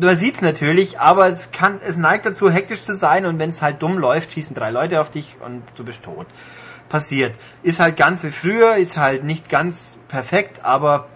[0.00, 3.62] man sieht's natürlich, aber es kann, es neigt dazu, hektisch zu sein und wenn es
[3.62, 6.26] halt dumm läuft, schießen drei Leute auf dich und du bist tot.
[6.88, 7.34] Passiert.
[7.62, 11.08] Ist halt ganz wie früher, ist halt nicht ganz perfekt, aber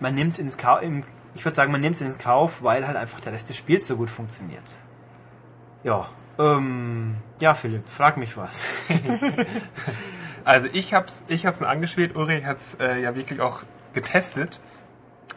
[0.00, 0.80] man nimmt's ins Kauf,
[1.38, 3.96] ich würde sagen, man nimmt's ins Kauf, weil halt einfach der Rest des Spiels so
[3.96, 4.64] gut funktioniert.
[5.84, 8.88] Ja, ähm, ja, Philipp, frag mich was.
[10.44, 13.62] also ich hab's, ich hab's angespielt, Ulrich hat's äh, ja wirklich auch
[13.94, 14.58] getestet.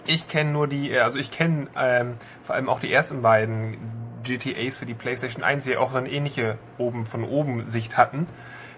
[0.07, 3.77] Ich kenne nur die, also ich kenne ähm, vor allem auch die ersten beiden
[4.23, 8.25] GTAs für die PlayStation 1, die auch so eine ähnliche oben von oben Sicht hatten.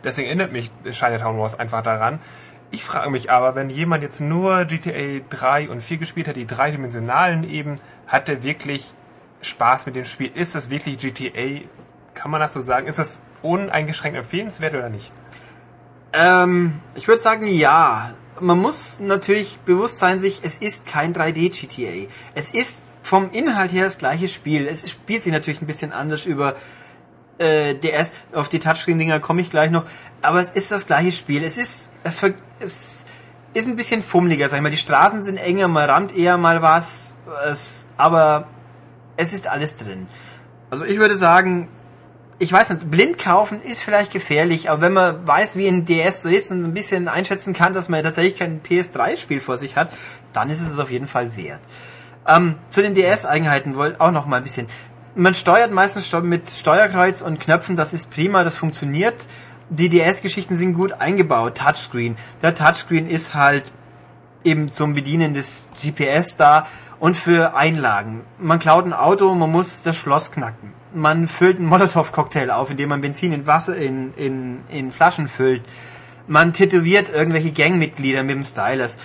[0.04, 2.20] Deswegen erinnert mich Chinatown Wars einfach daran.
[2.74, 6.48] Ich frage mich aber, wenn jemand jetzt nur GTA 3 und 4 gespielt hat, die
[6.48, 7.76] dreidimensionalen eben,
[8.08, 8.96] hat der wirklich
[9.44, 10.32] Spaß mit dem Spiel?
[10.34, 11.62] Ist das wirklich GTA?
[12.16, 12.88] Kann man das so sagen?
[12.88, 15.14] Ist das uneingeschränkt empfehlenswert oder nicht?
[16.14, 18.10] Ähm, ich würde sagen, ja
[18.40, 22.12] man muss natürlich bewusst sein sich, es ist kein 3D GTA.
[22.34, 24.68] Es ist vom Inhalt her das gleiche Spiel.
[24.68, 26.56] Es spielt sich natürlich ein bisschen anders über
[27.38, 28.14] äh, DS.
[28.34, 29.86] Auf die Touchscreen-Dinger komme ich gleich noch.
[30.22, 31.44] Aber es ist das gleiche Spiel.
[31.44, 32.22] Es ist, es,
[32.60, 33.06] es
[33.54, 34.70] ist ein bisschen fummeliger, sag ich mal.
[34.70, 37.16] Die Straßen sind enger, man rammt eher mal was.
[37.50, 38.48] Es, aber
[39.18, 40.08] es ist alles drin.
[40.70, 41.68] Also ich würde sagen,
[42.40, 46.24] ich weiß nicht, blind kaufen ist vielleicht gefährlich, aber wenn man weiß, wie ein DS
[46.24, 49.92] so ist und ein bisschen einschätzen kann, dass man tatsächlich kein PS3-Spiel vor sich hat,
[50.34, 51.62] dann ist es auf jeden Fall wert.
[52.28, 54.68] Ähm, zu den DS-Eigenheiten wollte auch noch mal ein bisschen.
[55.16, 59.16] Man steuert meistens mit Steuerkreuz und Knöpfen, das ist prima, das funktioniert.
[59.70, 61.58] Die DS-Geschichten sind gut eingebaut.
[61.58, 62.16] Touchscreen.
[62.42, 63.72] Der Touchscreen ist halt
[64.44, 66.68] eben zum Bedienen des GPS da
[67.00, 68.22] und für Einlagen.
[68.40, 72.90] Man klaut ein Auto, man muss das Schloss knacken man füllt einen Molotow-Cocktail auf, indem
[72.90, 75.64] man Benzin in Wasser in, in, in Flaschen füllt.
[76.28, 78.98] Man tätowiert irgendwelche Gangmitglieder mit dem Stylus.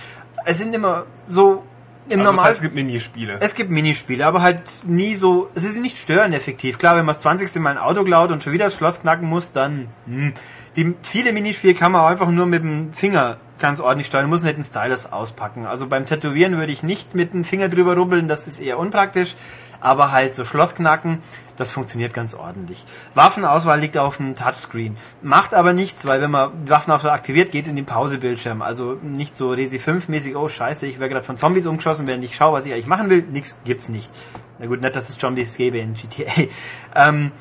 [0.45, 1.63] Es sind immer so
[2.11, 2.35] im also Normal.
[2.35, 3.37] Das heißt, es gibt Minispiele.
[3.39, 5.49] Es gibt Minispiele, aber halt nie so.
[5.55, 6.77] Sie sind nicht störend effektiv.
[6.77, 7.61] Klar, wenn man das 20.
[7.61, 9.87] Mal ein Auto klaut und schon wieder das Schloss knacken muss, dann.
[10.05, 10.33] Hm.
[10.75, 14.25] Die viele Minispiele kann man auch einfach nur mit dem Finger ganz ordentlich steuern.
[14.25, 15.65] Man muss nicht einen Stylus auspacken.
[15.65, 19.35] Also beim Tätowieren würde ich nicht mit dem Finger drüber rubbeln, das ist eher unpraktisch.
[19.81, 21.19] Aber halt so Schlossknacken,
[21.59, 22.85] das funktioniert ganz ordentlich.
[23.15, 24.95] Waffenauswahl liegt auf dem Touchscreen.
[25.21, 28.61] Macht aber nichts, weil wenn man Waffenauswahl aktiviert, geht in den Pausebildschirm.
[28.61, 32.23] Also nicht so Resi 5 mäßig, oh scheiße, ich werde gerade von Zombies umgeschossen, während
[32.23, 33.23] ich schaue, was ich eigentlich machen will.
[33.23, 34.09] Nichts gibt's nicht.
[34.57, 36.31] Na gut, nicht, dass es Zombies gäbe in GTA.
[36.95, 37.31] Ähm,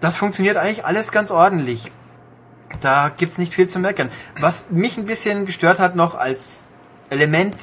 [0.00, 1.90] das funktioniert eigentlich alles ganz ordentlich.
[2.80, 4.10] Da gibt's nicht viel zu meckern.
[4.38, 6.68] Was mich ein bisschen gestört hat noch als
[7.10, 7.56] Element,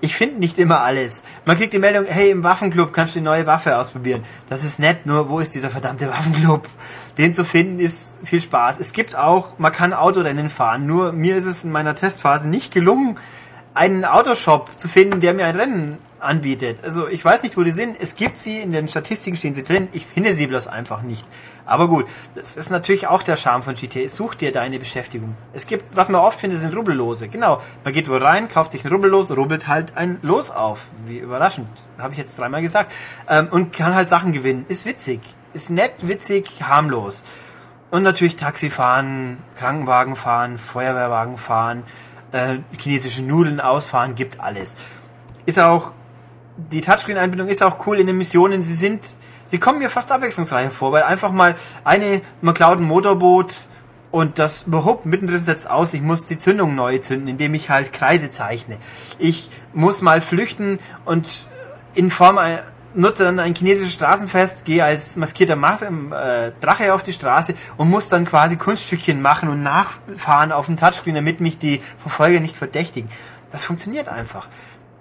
[0.00, 1.24] ich finde nicht immer alles.
[1.44, 4.22] Man kriegt die Meldung, hey, im Waffenclub kannst du die neue Waffe ausprobieren.
[4.48, 6.68] Das ist nett, nur wo ist dieser verdammte Waffenclub?
[7.18, 8.78] Den zu finden ist viel Spaß.
[8.78, 12.72] Es gibt auch, man kann Autorennen fahren, nur mir ist es in meiner Testphase nicht
[12.72, 13.18] gelungen,
[13.74, 16.82] einen Autoshop zu finden, der mir ein Rennen anbietet.
[16.82, 17.96] Also ich weiß nicht, wo die sind.
[18.00, 19.88] Es gibt sie, in den Statistiken stehen sie drin.
[19.92, 21.24] Ich finde sie bloß einfach nicht.
[21.66, 24.08] Aber gut, das ist natürlich auch der Charme von GTA.
[24.08, 25.36] Such dir deine Beschäftigung.
[25.52, 27.28] Es gibt, was man oft findet, sind Rubbellose.
[27.28, 27.60] Genau.
[27.84, 30.86] Man geht wo rein, kauft sich ein Rubbellos, rubbelt halt ein Los auf.
[31.06, 31.68] Wie überraschend.
[31.98, 32.92] Habe ich jetzt dreimal gesagt.
[33.28, 34.64] Ähm, und kann halt Sachen gewinnen.
[34.68, 35.20] Ist witzig.
[35.52, 37.24] Ist nett, witzig, harmlos.
[37.90, 41.84] Und natürlich Taxi fahren, Krankenwagen fahren, Feuerwehrwagen fahren,
[42.32, 44.76] äh, chinesische Nudeln ausfahren, gibt alles.
[45.46, 45.92] Ist auch
[46.58, 48.62] die Touchscreen-Einbindung ist auch cool in den Missionen.
[48.62, 49.14] Sie sind,
[49.46, 53.54] sie kommen mir fast abwechslungsreicher vor, weil einfach mal eine, man klaut ein Motorboot
[54.10, 57.92] und das überhaupt mittendrin setzt aus, ich muss die Zündung neu zünden, indem ich halt
[57.92, 58.76] Kreise zeichne.
[59.18, 61.48] Ich muss mal flüchten und
[61.94, 62.58] in Form ein,
[62.94, 65.88] nutze dann ein chinesisches Straßenfest, gehe als maskierter Mas äh,
[66.60, 71.14] Drache auf die Straße und muss dann quasi Kunststückchen machen und nachfahren auf dem Touchscreen,
[71.14, 73.10] damit mich die Verfolger nicht verdächtigen.
[73.50, 74.48] Das funktioniert einfach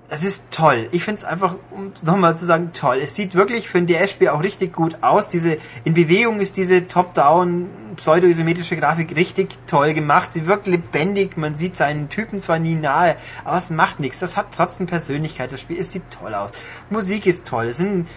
[0.10, 0.88] es ist toll.
[0.92, 3.00] Ich finde es einfach, um nochmal zu sagen, toll.
[3.02, 5.28] Es sieht wirklich für ein DS-Spiel auch richtig gut aus.
[5.28, 7.68] Diese, in Bewegung ist diese Top-Down
[7.98, 10.32] pseudo-isometrische Grafik richtig toll gemacht.
[10.32, 11.36] Sie wirkt lebendig.
[11.36, 14.20] Man sieht seinen Typen zwar nie nahe, aber es macht nichts.
[14.20, 15.52] Das hat trotzdem Persönlichkeit.
[15.52, 16.52] Das Spiel, es sieht toll aus.
[16.90, 17.68] Musik ist toll.
[17.68, 18.08] Es sind,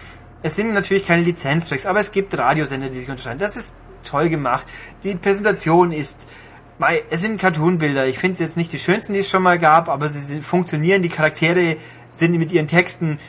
[0.43, 3.39] es sind natürlich keine Lizenztracks, aber es gibt Radiosender, die sich unterscheiden.
[3.39, 3.75] Das ist
[4.05, 4.65] toll gemacht.
[5.03, 6.27] Die Präsentation ist,
[6.81, 8.07] weil es sind Cartoonbilder.
[8.07, 11.03] Ich finde es jetzt nicht die schönsten, die es schon mal gab, aber sie funktionieren.
[11.03, 11.77] Die Charaktere
[12.09, 13.19] sind mit ihren Texten,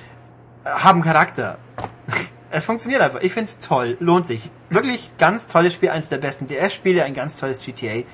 [0.65, 1.59] äh, haben Charakter.
[2.51, 3.21] es funktioniert einfach.
[3.21, 3.99] Ich finde es toll.
[4.01, 4.51] Lohnt sich.
[4.71, 5.91] Wirklich ganz tolles Spiel.
[5.91, 7.05] Eines der besten DS-Spiele.
[7.05, 8.05] Ein ganz tolles GTA.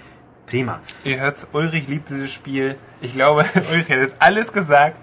[0.47, 0.81] Prima.
[1.05, 2.77] Ihr hört's, Ulrich liebt dieses Spiel.
[3.01, 4.97] Ich glaube, Ulrich hat jetzt alles gesagt.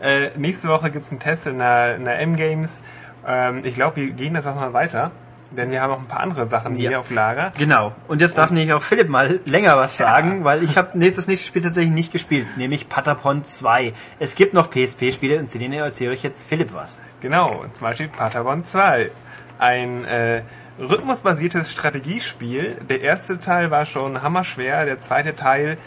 [0.00, 2.82] Äh, nächste Woche gibt's einen Test in der, in der M-Games.
[3.26, 5.10] Ähm, ich glaube, wir gehen das auch mal weiter
[5.56, 6.90] denn wir haben auch ein paar andere Sachen Ja.
[6.90, 7.52] hier auf Lager.
[7.58, 7.92] Genau.
[8.08, 11.46] Und jetzt darf nämlich auch Philipp mal länger was sagen, weil ich habe das nächste
[11.46, 13.92] Spiel tatsächlich nicht gespielt, nämlich Patapon 2.
[14.18, 17.02] Es gibt noch PSP-Spiele und zu denen erzähle ich jetzt Philipp was.
[17.20, 19.10] Genau, zum Beispiel Patagon 2.
[19.58, 20.42] Ein äh,
[20.78, 22.76] rhythmusbasiertes Strategiespiel.
[22.88, 25.78] Der erste Teil war schon hammerschwer, der zweite Teil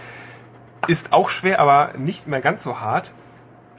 [0.88, 3.12] ist auch schwer, aber nicht mehr ganz so hart.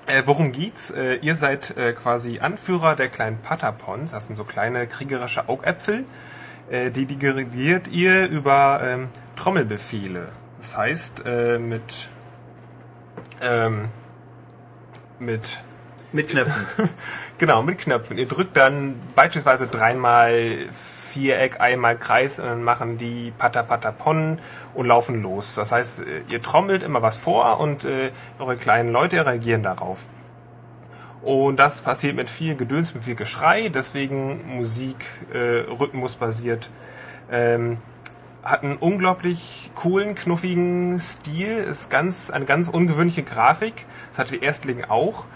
[0.06, 0.90] Äh, worum geht's?
[0.90, 4.10] Äh, ihr seid äh, quasi Anführer der kleinen Patapons.
[4.10, 6.04] Das sind so kleine kriegerische Augäpfel.
[6.70, 10.28] Äh, die dirigiert ihr über ähm, Trommelbefehle.
[10.58, 12.08] Das heißt, äh, mit,
[13.40, 13.88] ähm,
[15.18, 15.60] mit
[16.12, 16.66] Mit Knöpfen.
[17.38, 18.18] Genau, mit Knöpfen.
[18.18, 20.66] Ihr drückt dann beispielsweise dreimal
[21.10, 23.32] Viereck, einmal Kreis und dann machen die
[23.98, 24.38] Pon
[24.74, 25.56] und laufen los.
[25.56, 30.06] Das heißt, äh, ihr trommelt immer was vor und äh, eure kleinen Leute reagieren darauf.
[31.22, 34.96] Und das passiert mit viel Gedöns, mit viel Geschrei, deswegen Musik,
[35.32, 36.70] äh, rhythmusbasiert.
[37.30, 37.76] Ähm,
[38.42, 43.86] hat einen unglaublich coolen, knuffigen Stil, ist ganz, eine ganz ungewöhnliche Grafik.
[44.08, 45.26] Das hatte die Erstlingen auch.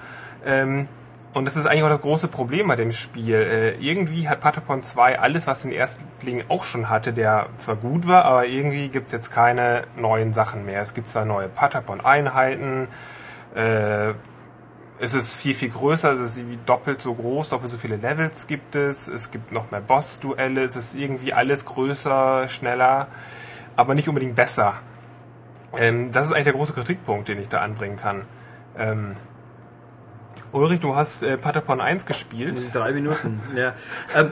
[0.47, 0.89] Ähm,
[1.35, 3.35] und das ist eigentlich auch das große Problem bei dem Spiel.
[3.35, 8.07] Äh, irgendwie hat Patapon 2 alles, was den Erstling auch schon hatte, der zwar gut
[8.07, 10.81] war, aber irgendwie gibt's jetzt keine neuen Sachen mehr.
[10.81, 12.87] Es gibt zwar neue Patapon-Einheiten,
[13.57, 14.15] äh,
[15.01, 18.47] es ist viel, viel größer, es ist wie doppelt so groß, doppelt so viele Levels
[18.47, 23.09] gibt es, es gibt noch mehr Boss-Duelle, es ist irgendwie alles größer, schneller,
[23.75, 24.75] aber nicht unbedingt besser.
[25.77, 28.23] Ähm, das ist eigentlich der große Kritikpunkt, den ich da anbringen kann.
[28.79, 29.17] Ähm,
[30.53, 32.59] Ulrich, du hast äh, Patapon 1 gespielt.
[32.73, 33.41] Drei Minuten.
[33.57, 33.75] Ja.
[34.17, 34.31] Ähm,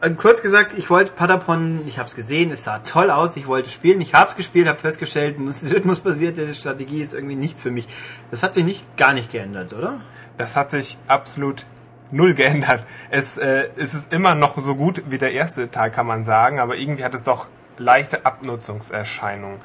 [0.00, 3.46] äh, kurz gesagt, ich wollte Patapon, ich habe es gesehen, es sah toll aus, ich
[3.46, 7.70] wollte spielen, ich habe es gespielt, habe festgestellt, mus- rhythmusbasierte Strategie ist irgendwie nichts für
[7.70, 7.88] mich.
[8.30, 10.00] Das hat sich nicht gar nicht geändert, oder?
[10.38, 11.64] Das hat sich absolut
[12.10, 12.84] null geändert.
[13.10, 16.60] Es, äh, es ist immer noch so gut wie der erste Teil, kann man sagen,
[16.60, 19.58] aber irgendwie hat es doch leichte Abnutzungserscheinungen.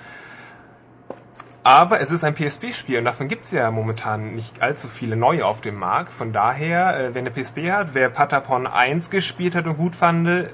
[1.72, 5.46] Aber es ist ein PSP-Spiel und davon gibt es ja momentan nicht allzu viele neue
[5.46, 6.12] auf dem Markt.
[6.12, 10.50] Von daher, äh, wer eine PSP hat, wer Patapon 1 gespielt hat und gut fand,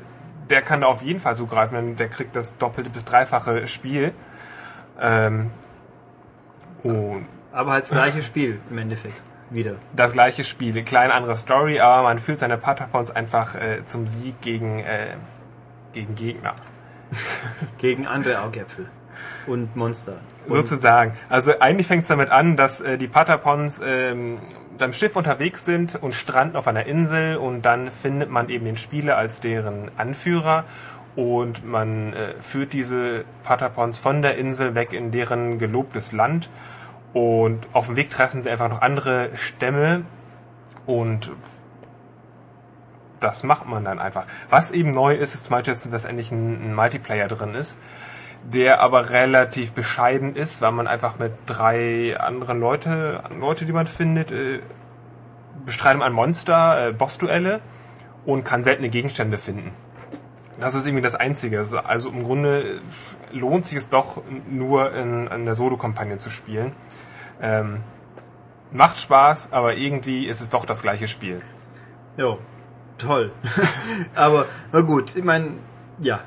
[0.51, 4.13] der kann da auf jeden Fall zugreifen, denn der kriegt das doppelte bis dreifache Spiel.
[5.01, 5.49] Ähm,
[6.83, 9.19] und Aber halt das gleiche Spiel im Endeffekt.
[9.49, 9.73] Wieder.
[9.95, 14.05] das gleiche Spiel, eine kleine andere Story, aber man führt seine Patapons einfach äh, zum
[14.05, 15.07] Sieg gegen, äh,
[15.93, 16.53] gegen Gegner.
[17.79, 18.85] Gegen andere Augäpfel.
[19.45, 20.17] Und Monster.
[20.47, 21.13] Und Sozusagen.
[21.29, 24.37] Also eigentlich fängt es damit an, dass äh, die Patapons ähm,
[24.77, 28.77] beim Schiff unterwegs sind und stranden auf einer Insel und dann findet man eben den
[28.77, 30.65] Spieler als deren Anführer
[31.15, 36.49] und man äh, führt diese Patapons von der Insel weg in deren gelobtes Land
[37.13, 40.03] und auf dem Weg treffen sie einfach noch andere Stämme
[40.85, 41.31] und
[43.19, 44.25] das macht man dann einfach.
[44.49, 47.79] Was eben neu ist, ist zum Beispiel, dass endlich ein, ein Multiplayer drin ist,
[48.53, 53.87] der aber relativ bescheiden ist, weil man einfach mit drei anderen Leute, Leute, die man
[53.87, 54.59] findet, äh,
[55.65, 57.59] bestreitet man Monster, äh, Bossduelle
[58.25, 59.71] und kann seltene Gegenstände finden.
[60.59, 61.63] Das ist irgendwie das Einzige.
[61.83, 62.79] Also im Grunde
[63.31, 66.71] lohnt sich es doch nur in, in der Solo-Kampagne zu spielen.
[67.41, 67.81] Ähm,
[68.71, 71.41] macht Spaß, aber irgendwie ist es doch das gleiche Spiel.
[72.15, 72.39] Jo,
[72.97, 73.31] toll.
[74.15, 75.51] Aber na gut, ich meine,
[75.99, 76.21] ja.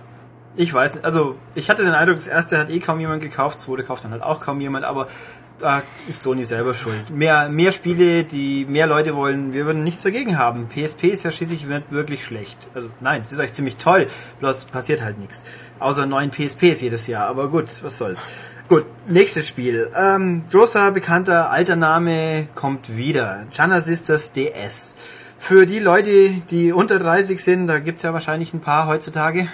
[0.56, 3.56] Ich weiß nicht, also ich hatte den Eindruck, das erste hat eh kaum jemand gekauft,
[3.56, 5.06] das zweite kauft dann halt auch kaum jemand, aber
[5.60, 7.10] da ist Sony selber schuld.
[7.10, 10.68] Mehr, mehr Spiele, die mehr Leute wollen, wir würden nichts dagegen haben.
[10.68, 12.58] PSP ist ja schließlich nicht wirklich schlecht.
[12.74, 14.06] Also nein, es ist eigentlich ziemlich toll,
[14.40, 15.44] bloß passiert halt nichts.
[15.78, 18.24] Außer neuen PSPs jedes Jahr, aber gut, was soll's.
[18.68, 19.90] Gut, nächstes Spiel.
[19.96, 23.46] Ähm, großer, bekannter, alter Name kommt wieder.
[23.52, 24.96] Jana Sisters DS.
[25.38, 29.48] Für die Leute, die unter 30 sind, da gibt's ja wahrscheinlich ein paar heutzutage.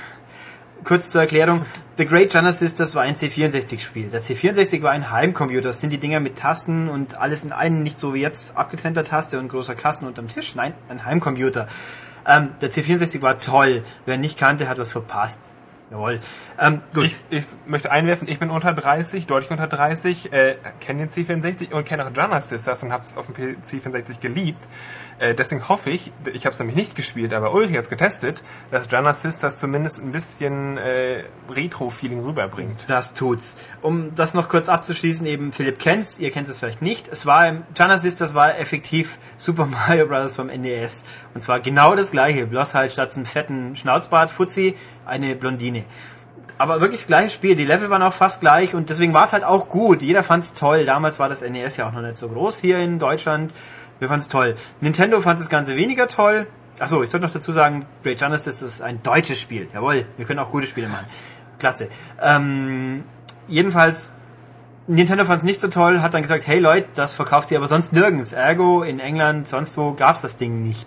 [0.87, 1.67] Kurz zur Erklärung.
[1.97, 4.09] The Great Jana Sisters war ein C64-Spiel.
[4.11, 5.63] Der C64 war ein Heimcomputer.
[5.63, 9.03] Das sind die Dinger mit Tasten und alles in einem, nicht so wie jetzt abgetrennter
[9.03, 10.55] Taste und großer Kasten unterm Tisch.
[10.55, 11.67] Nein, ein Heimcomputer.
[12.25, 13.83] Ähm, der C64 war toll.
[14.05, 15.41] Wer nicht kannte, hat was verpasst.
[15.91, 16.21] Jawohl.
[16.61, 17.07] Ähm, gut.
[17.07, 21.73] Ich, ich möchte einwerfen, ich bin unter 30, deutlich unter 30, äh, kenne den C64
[21.73, 24.63] und kenne auch Sisters und habe es auf dem C64 geliebt.
[25.19, 28.91] Äh, deswegen hoffe ich, ich habe es nämlich nicht gespielt, aber Ulrich hat getestet, dass
[28.91, 32.85] Jana Sisters zumindest ein bisschen äh, Retro-Feeling rüberbringt.
[32.89, 33.57] Das tut's.
[33.81, 37.09] Um das noch kurz abzuschließen, eben Philipp kennt's, ihr kennt es vielleicht nicht.
[37.09, 40.37] Es war im Jana Sisters war effektiv Super Mario Bros.
[40.37, 41.05] vom NES.
[41.35, 44.75] Und zwar genau das gleiche, bloß halt statt einem fetten Schnauzbart Fuzzi
[45.07, 45.85] eine Blondine.
[46.59, 49.33] Aber wirklich das gleiche Spiel, die Level waren auch fast gleich und deswegen war es
[49.33, 50.01] halt auch gut.
[50.01, 50.87] Jeder fand's toll.
[50.87, 53.53] Damals war das NES ja auch noch nicht so groß hier in Deutschland.
[53.99, 54.57] Wir fand's toll.
[54.81, 56.47] Nintendo fand das Ganze weniger toll.
[56.79, 59.67] Achso, ich sollte noch dazu sagen, Great Genesis ist ein deutsches Spiel.
[59.73, 61.07] Jawohl, wir können auch gute Spiele machen.
[61.59, 61.89] Klasse.
[62.21, 63.03] Ähm,
[63.49, 64.15] jedenfalls,
[64.87, 67.67] Nintendo fand es nicht so toll, hat dann gesagt, hey Leute, das verkauft sie aber
[67.67, 68.33] sonst nirgends.
[68.33, 70.87] Ergo, in England, sonst wo gab's das Ding nicht.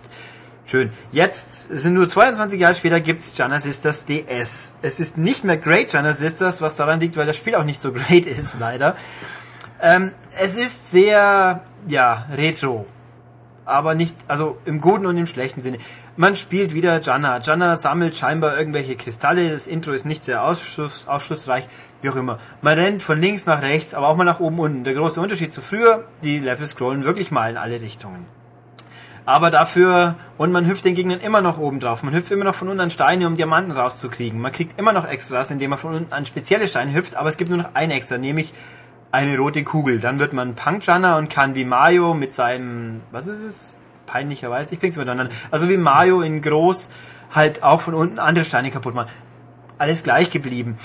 [0.64, 0.90] Schön.
[1.10, 4.76] Jetzt sind nur 22 Jahre später gibt's Jana Sisters DS.
[4.82, 7.82] Es ist nicht mehr Great Jana Sisters, was daran liegt, weil das Spiel auch nicht
[7.82, 8.96] so great ist, leider.
[9.82, 12.86] Ähm, es ist sehr, ja, retro.
[13.64, 15.78] Aber nicht, also im guten und im schlechten Sinne.
[16.16, 17.40] Man spielt wieder Janna.
[17.40, 19.50] Janna sammelt scheinbar irgendwelche Kristalle.
[19.50, 21.68] Das Intro ist nicht sehr aufschluss, aufschlussreich,
[22.02, 22.38] wie auch immer.
[22.62, 24.84] Man rennt von links nach rechts, aber auch mal nach oben unten.
[24.84, 28.26] Der große Unterschied zu früher, die Level scrollen wirklich mal in alle Richtungen.
[29.26, 32.02] Aber dafür, und man hüpft den Gegnern immer noch oben drauf.
[32.02, 34.40] Man hüpft immer noch von unten an Steine, um Diamanten rauszukriegen.
[34.40, 37.36] Man kriegt immer noch Extras, indem man von unten an spezielle Steine hüpft, aber es
[37.36, 38.52] gibt nur noch ein Extra, nämlich
[39.12, 40.00] eine rote Kugel.
[40.00, 43.74] Dann wird man Punkjunner und kann wie Mario mit seinem, was ist es?
[44.06, 45.32] Peinlicherweise, ich bring's miteinander.
[45.50, 46.90] Also wie Mario in groß
[47.32, 49.10] halt auch von unten andere Steine kaputt machen.
[49.78, 50.76] Alles gleich geblieben.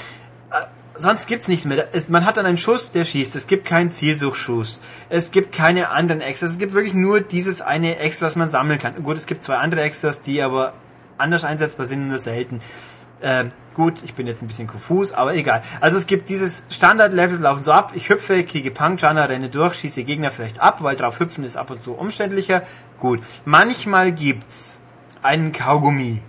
[0.51, 1.87] Äh, sonst gibt's nichts mehr.
[2.07, 3.35] Man hat dann einen Schuss, der schießt.
[3.35, 4.79] Es gibt keinen Zielsuchschuss.
[5.09, 6.51] Es gibt keine anderen Extras.
[6.51, 9.01] Es gibt wirklich nur dieses eine Extra, das man sammeln kann.
[9.03, 10.73] Gut, es gibt zwei andere Extras, die aber
[11.17, 12.61] anders einsetzbar sind, nur selten.
[13.21, 15.61] Äh, gut, ich bin jetzt ein bisschen konfus, aber egal.
[15.81, 20.03] Also es gibt dieses Standard-Level, laufen so ab, ich hüpfe, kriege Punk-Jana, renne durch, schieße
[20.03, 22.63] Gegner vielleicht ab, weil drauf hüpfen ist ab und zu umständlicher.
[22.99, 23.21] Gut.
[23.45, 24.81] Manchmal gibt's
[25.21, 26.21] einen Kaugummi.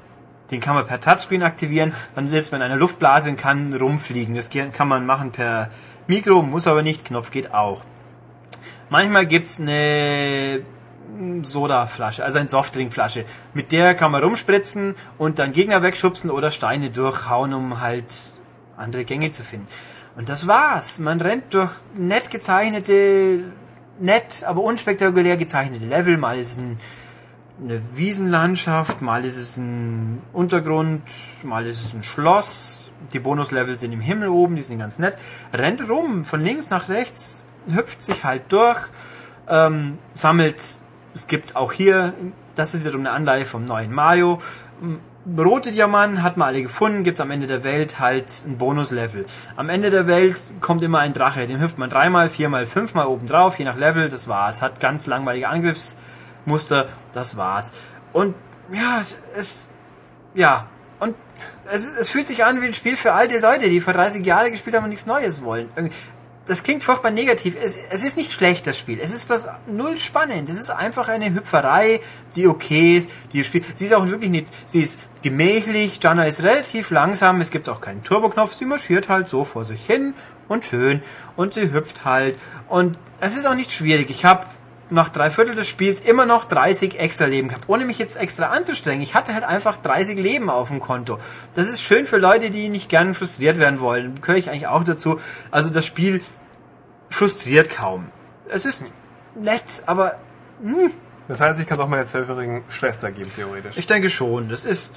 [0.50, 4.36] Den kann man per Touchscreen aktivieren, dann sitzt man in einer Luftblase und kann rumfliegen.
[4.36, 5.70] Das kann man machen per
[6.06, 7.82] Mikro, muss aber nicht, Knopf geht auch.
[8.88, 10.60] Manchmal gibt's eine
[11.42, 13.24] Sodaflasche, also eine Softdrinkflasche.
[13.54, 18.04] Mit der kann man rumspritzen und dann Gegner wegschubsen oder Steine durchhauen, um halt
[18.76, 19.66] andere Gänge zu finden.
[20.16, 20.98] Und das war's.
[20.98, 23.44] Man rennt durch nett gezeichnete,
[24.00, 26.16] nett, aber unspektakulär gezeichnete Level.
[26.16, 26.80] Mal ist es ein,
[27.62, 31.02] eine Wiesenlandschaft, mal ist es ein Untergrund,
[31.42, 32.90] mal ist es ein Schloss.
[33.12, 35.16] Die Bonuslevel sind im Himmel oben, die sind ganz nett.
[35.52, 38.80] Rennt rum, von links nach rechts, hüpft sich halt durch,
[39.48, 40.62] ähm, sammelt
[41.16, 42.12] es gibt auch hier,
[42.54, 44.38] das ist wiederum eine Anleihe vom neuen Mario.
[45.38, 49.24] Rote Diamanten hat man alle gefunden, gibt am Ende der Welt halt ein Bonuslevel.
[49.56, 53.26] Am Ende der Welt kommt immer ein Drache, den hüpft man dreimal, viermal, fünfmal oben
[53.26, 54.60] drauf, je nach Level, das war's.
[54.60, 57.72] Hat ganz langweilige Angriffsmuster, das war's.
[58.12, 58.34] Und
[58.70, 59.66] ja, es, es
[60.34, 60.66] ja,
[61.00, 61.14] und
[61.72, 64.50] es, es fühlt sich an wie ein Spiel für alte Leute, die vor 30 Jahren
[64.50, 65.70] gespielt haben und nichts Neues wollen
[66.46, 67.56] das klingt furchtbar negativ.
[67.60, 68.98] Es, es ist nicht schlecht, das Spiel.
[69.00, 70.48] Es ist bloß null spannend.
[70.48, 72.00] Es ist einfach eine Hüpferei,
[72.36, 73.64] die okay ist, die spielt.
[73.76, 75.98] Sie ist auch wirklich nicht, sie ist gemächlich.
[76.02, 77.40] Jana ist relativ langsam.
[77.40, 78.52] Es gibt auch keinen Turboknopf.
[78.52, 80.14] Sie marschiert halt so vor sich hin
[80.48, 81.02] und schön.
[81.34, 82.38] Und sie hüpft halt.
[82.68, 84.10] Und es ist auch nicht schwierig.
[84.10, 84.46] Ich habe
[84.88, 88.46] nach drei Viertel des Spiels immer noch 30 extra Leben gehabt, ohne mich jetzt extra
[88.46, 89.02] anzustrengen.
[89.02, 91.18] Ich hatte halt einfach 30 Leben auf dem Konto.
[91.54, 94.20] Das ist schön für Leute, die nicht gern frustriert werden wollen.
[94.20, 95.20] Gehöre ich eigentlich auch dazu.
[95.50, 96.22] Also das Spiel
[97.10, 98.10] frustriert kaum.
[98.48, 98.84] Es ist
[99.34, 100.12] nett, aber
[100.62, 100.90] hm.
[101.28, 103.76] Das heißt, ich kann es auch meiner zwölfjährigen Schwester geben, theoretisch.
[103.76, 104.48] Ich denke schon.
[104.48, 104.92] Das ist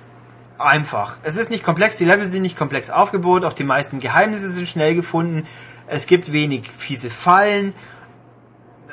[0.59, 1.17] einfach.
[1.23, 4.67] Es ist nicht komplex, die Level sind nicht komplex aufgebaut, auch die meisten Geheimnisse sind
[4.67, 5.47] schnell gefunden.
[5.87, 7.73] Es gibt wenig fiese Fallen.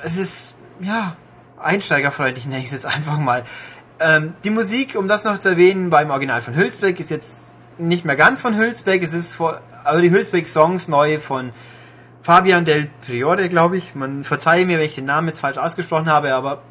[0.03, 1.17] Es ist ja,
[1.59, 3.45] einsteigerfreundlich nenne ich es jetzt einfach mal.
[3.99, 8.05] Ähm, die Musik, um das noch zu erwähnen, beim Original von Hülsbeck ist jetzt nicht
[8.05, 11.53] mehr ganz von Hülsbeck, es ist vor, also die Hülsbeck-Songs neu von
[12.23, 13.95] Fabian del Priore, glaube ich.
[13.95, 16.63] Man verzeihe mir, wenn ich den Namen jetzt falsch ausgesprochen habe, aber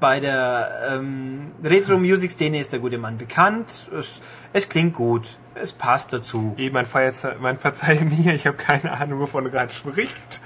[0.00, 3.90] bei der ähm, Retro-Music-Szene ist der gute Mann bekannt.
[3.98, 4.20] Es,
[4.52, 5.36] es, klingt gut.
[5.54, 6.54] Es passt dazu.
[6.56, 6.74] Eben,
[7.40, 10.40] man, verzeihe mir, ich habe keine Ahnung, wovon du gerade sprichst.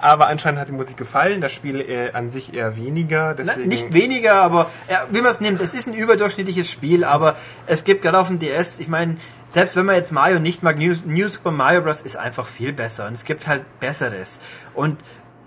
[0.00, 3.34] Aber anscheinend hat die Musik gefallen, das Spiel äh, an sich eher weniger.
[3.34, 7.36] Deswegen nicht weniger, aber ja, wie man es nimmt, es ist ein überdurchschnittliches Spiel, aber
[7.66, 9.16] es gibt gerade auf dem DS, ich meine,
[9.48, 12.02] selbst wenn man jetzt Mario nicht mag, New, New Super Mario Bros.
[12.02, 14.40] ist einfach viel besser und es gibt halt Besseres.
[14.74, 14.98] Und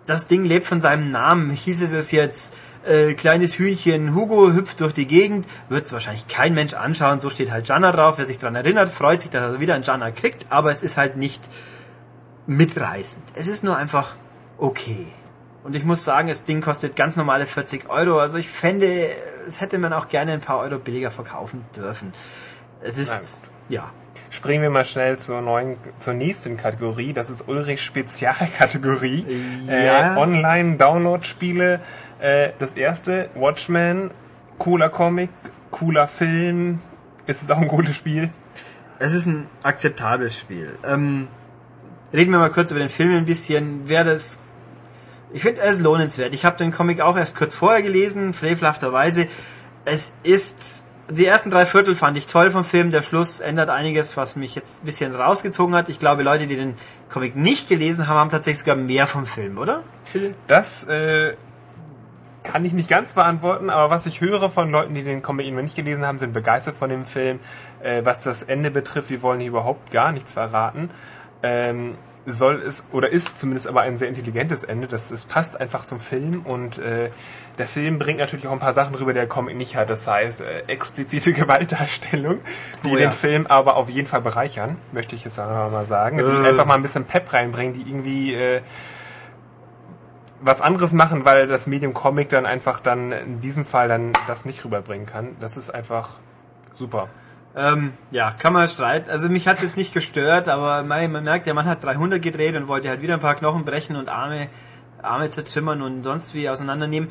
[0.06, 1.52] das Ding lebt von seinem Namen.
[1.52, 2.56] Hieß es jetzt
[2.88, 7.20] äh, kleines Hühnchen Hugo hüpft durch die Gegend, wird es wahrscheinlich kein Mensch anschauen.
[7.20, 8.16] So steht halt Janna drauf.
[8.18, 10.98] Wer sich daran erinnert, freut sich, dass er wieder einen Janna kriegt, aber es ist
[10.98, 11.42] halt nicht
[12.48, 13.24] mitreißend.
[13.36, 14.16] Es ist nur einfach
[14.60, 15.08] okay.
[15.64, 18.20] Und ich muss sagen, das Ding kostet ganz normale 40 Euro.
[18.20, 19.10] Also ich fände,
[19.48, 22.14] es hätte man auch gerne ein paar Euro billiger verkaufen dürfen.
[22.82, 23.92] Es ist, ja.
[24.32, 27.14] Springen wir mal schnell zur neuen, zur nächsten Kategorie.
[27.14, 29.26] Das ist Ulrich Spezialkategorie.
[29.68, 30.16] Ja.
[30.16, 31.82] Äh, Online-Download-Spiele.
[32.20, 34.12] Äh, das erste, Watchmen,
[34.58, 35.30] cooler Comic,
[35.72, 36.80] cooler Film.
[37.26, 38.30] Ist es auch ein gutes Spiel?
[39.00, 40.78] Es ist ein akzeptables Spiel.
[40.86, 41.28] Ähm,
[42.14, 43.82] reden wir mal kurz über den Film ein bisschen.
[43.86, 44.54] Wer das.
[45.34, 46.34] Ich finde, er ist lohnenswert.
[46.34, 49.28] Ich habe den Comic auch erst kurz vorher gelesen, frevelhafterweise.
[49.86, 52.92] Es ist die ersten drei Viertel fand ich toll vom Film.
[52.92, 55.90] Der Schluss ändert einiges, was mich jetzt ein bisschen rausgezogen hat.
[55.90, 56.76] Ich glaube, Leute, die den
[57.10, 59.82] Comic nicht gelesen haben, haben tatsächlich sogar mehr vom Film, oder?
[60.48, 61.34] Das äh,
[62.44, 65.76] kann ich nicht ganz beantworten, aber was ich höre von Leuten, die den Comic nicht
[65.76, 67.40] gelesen haben, sind begeistert von dem Film.
[67.82, 70.90] Äh, was das Ende betrifft, wir wollen hier überhaupt gar nichts verraten.
[71.42, 74.88] Ähm, soll es oder ist zumindest aber ein sehr intelligentes Ende.
[74.88, 77.10] Das es passt einfach zum Film und äh,
[77.58, 79.90] der Film bringt natürlich auch ein paar Sachen rüber, die der Comic nicht hat.
[79.90, 82.40] Das heißt äh, explizite Gewaltdarstellung,
[82.84, 83.00] die Oh ja.
[83.00, 86.18] den Film aber auf jeden Fall bereichern, möchte ich jetzt einfach mal sagen.
[86.18, 86.50] Die Äh.
[86.50, 88.62] einfach mal ein bisschen Pep reinbringen, die irgendwie äh,
[90.42, 94.46] was anderes machen, weil das Medium Comic dann einfach dann in diesem Fall dann das
[94.46, 95.36] nicht rüberbringen kann.
[95.42, 96.12] Das ist einfach
[96.74, 97.10] super.
[97.56, 99.10] Ähm, ja, kann man streiten.
[99.10, 102.56] Also mich hat's jetzt nicht gestört, aber man, man merkt, der Mann hat 300 gedreht
[102.56, 104.50] und wollte halt wieder ein paar Knochen brechen und Arme,
[105.02, 107.10] Arme zertrümmern und sonst wie auseinandernehmen.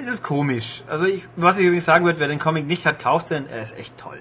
[0.00, 0.82] Es ist komisch.
[0.88, 3.46] Also ich, was ich übrigens sagen würde, wer den Comic nicht hat, kauft ihn.
[3.50, 4.18] Er ist echt toll.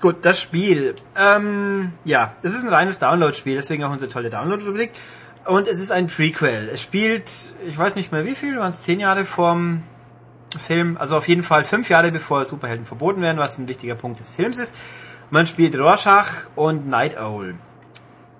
[0.00, 0.94] Gut, das Spiel.
[1.16, 4.90] Ähm, ja, es ist ein reines Download-Spiel, deswegen auch unsere tolle Download-Rubrik.
[5.44, 6.68] Und es ist ein Prequel.
[6.72, 7.30] Es spielt,
[7.66, 9.82] ich weiß nicht mehr wie viel, waren es zehn Jahre vorm
[10.56, 14.18] Film, also auf jeden Fall fünf Jahre bevor Superhelden verboten werden, was ein wichtiger Punkt
[14.20, 14.74] des Films ist.
[15.30, 17.54] Man spielt Rorschach und Night Owl.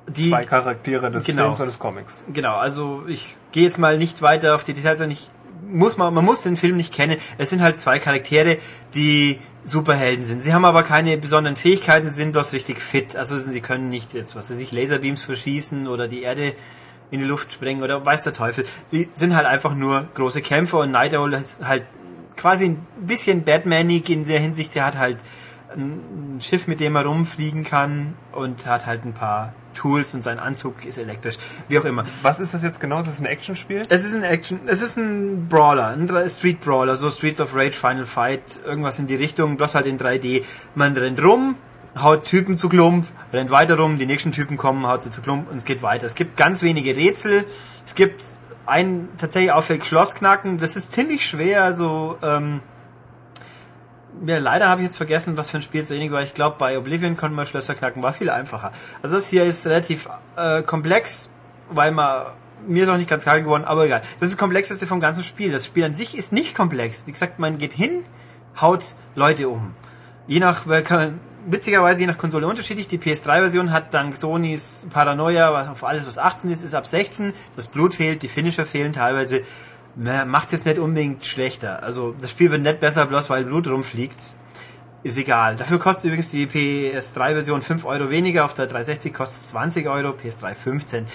[0.09, 1.45] Die, Zwei Charaktere des Genau.
[1.49, 2.23] Films und des Comics.
[2.33, 5.11] genau, also ich gehe jetzt mal nicht weiter auf die Details ein.
[5.11, 5.29] Ich
[5.69, 7.19] muss mal, man muss den Film nicht kennen.
[7.37, 8.57] Es sind halt zwei Charaktere,
[8.95, 10.43] die Superhelden sind.
[10.43, 13.17] Sie haben aber keine besonderen Fähigkeiten, sie sind bloß richtig fit.
[13.17, 16.55] Also sie können nicht jetzt, was weiß ich, Laserbeams verschießen oder die Erde
[17.11, 18.65] in die Luft sprengen oder weiß der Teufel.
[18.87, 21.83] Sie sind halt einfach nur große Kämpfer und Night Owl ist halt
[22.39, 24.75] quasi ein bisschen Batmanig in der Hinsicht.
[24.77, 25.19] Er hat halt
[25.77, 30.39] ein Schiff, mit dem er rumfliegen kann und hat halt ein paar Tools und sein
[30.39, 31.37] Anzug ist elektrisch.
[31.69, 32.05] Wie auch immer.
[32.23, 32.99] Was ist das jetzt genau?
[32.99, 33.83] Ist das ein Actionspiel?
[33.89, 37.73] Es ist ein Action, es ist ein Brawler, ein Street Brawler, so Streets of Rage,
[37.73, 40.43] Final Fight, irgendwas in die Richtung, bloß halt in 3D.
[40.75, 41.55] Man rennt rum,
[41.97, 45.51] haut Typen zu Klump, rennt weiter rum, die nächsten Typen kommen, haut sie zu Klump
[45.51, 46.07] und es geht weiter.
[46.07, 47.45] Es gibt ganz wenige Rätsel,
[47.85, 48.23] es gibt
[48.69, 52.61] ein tatsächlich auffällig Schlossknacken, das ist ziemlich schwer, also ähm,
[54.27, 56.23] ja, leider habe ich jetzt vergessen, was für ein Spiel es ähnlich war.
[56.23, 58.73] Ich glaube, bei Oblivion konnte man Schlösser knacken, war viel einfacher.
[59.03, 61.31] Also das hier ist relativ äh, komplex,
[61.71, 62.27] weil man
[62.67, 64.01] mir ist auch nicht ganz klar geworden, aber egal.
[64.01, 65.53] Das ist das komplexeste vom ganzen Spiel.
[65.53, 67.07] Das Spiel an sich ist nicht komplex.
[67.07, 68.03] Wie gesagt, man geht hin,
[68.61, 69.75] haut Leute um.
[70.27, 72.89] Je nach, kann- witzigerweise je nach Konsole unterschiedlich.
[72.89, 77.33] Die PS3-Version hat dank Sonys Paranoia, was auf alles was 18 ist, ist ab 16.
[77.57, 79.43] Das Blut fehlt, die Finisher fehlen teilweise.
[79.97, 81.83] Macht es jetzt nicht unbedingt schlechter.
[81.83, 84.19] Also das Spiel wird nicht besser, bloß weil Blut rumfliegt.
[85.03, 85.57] Ist egal.
[85.57, 90.11] Dafür kostet übrigens die PS3-Version 5 Euro weniger, auf der 360 kostet es 20 Euro,
[90.11, 91.07] PS3 15.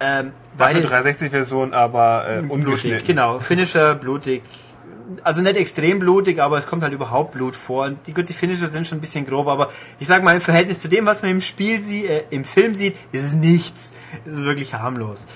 [0.00, 3.06] Ähm, Dafür beide- 360-Version, aber äh, blutig, ungeschnitten.
[3.06, 3.38] genau.
[3.40, 4.42] Finisher, blutig.
[5.22, 7.86] Also nicht extrem blutig, aber es kommt halt überhaupt Blut vor.
[7.86, 10.40] Und die, gut, die Finisher sind schon ein bisschen grob, aber ich sag mal, im
[10.40, 13.92] Verhältnis zu dem, was man im Spiel sieht, äh, im Film sieht, ist es nichts.
[14.24, 15.26] Es ist wirklich harmlos.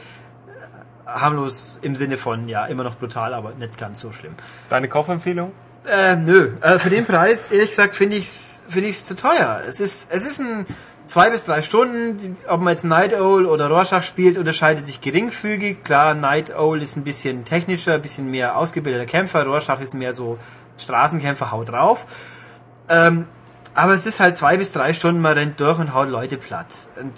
[1.07, 4.35] Harmlos im Sinne von, ja, immer noch brutal, aber nicht ganz so schlimm.
[4.69, 5.53] Deine Kaufempfehlung?
[5.87, 6.53] Äh, nö.
[6.61, 9.63] Äh, für den Preis, ehrlich gesagt, finde ich's, finde ich's zu teuer.
[9.67, 10.67] Es ist, es ist ein
[11.11, 12.39] zwei bis drei Stunden.
[12.49, 15.83] Ob man jetzt Night Owl oder Rorschach spielt, unterscheidet sich geringfügig.
[15.85, 19.45] Klar, Night Owl ist ein bisschen technischer, ein bisschen mehr ausgebildeter Kämpfer.
[19.45, 20.39] Rorschach ist mehr so
[20.79, 22.07] Straßenkämpfer, haut drauf.
[22.89, 23.27] Ähm,
[23.75, 26.89] aber es ist halt zwei bis drei Stunden, man rennt durch und haut Leute platt.
[27.01, 27.13] Und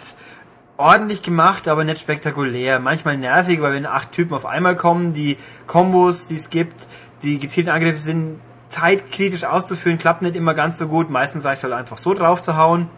[0.77, 2.81] ordentlich gemacht, aber nicht spektakulär.
[2.81, 5.37] Manchmal nervig, weil wenn acht Typen auf einmal kommen, die
[5.67, 6.89] Kombos, die es gibt,
[7.23, 11.11] die gezielten Angriffe sind zeitkritisch auszuführen, klappt nicht immer ganz so gut.
[11.11, 12.89] Meistens sage ich halt einfach so drauf zu hauen.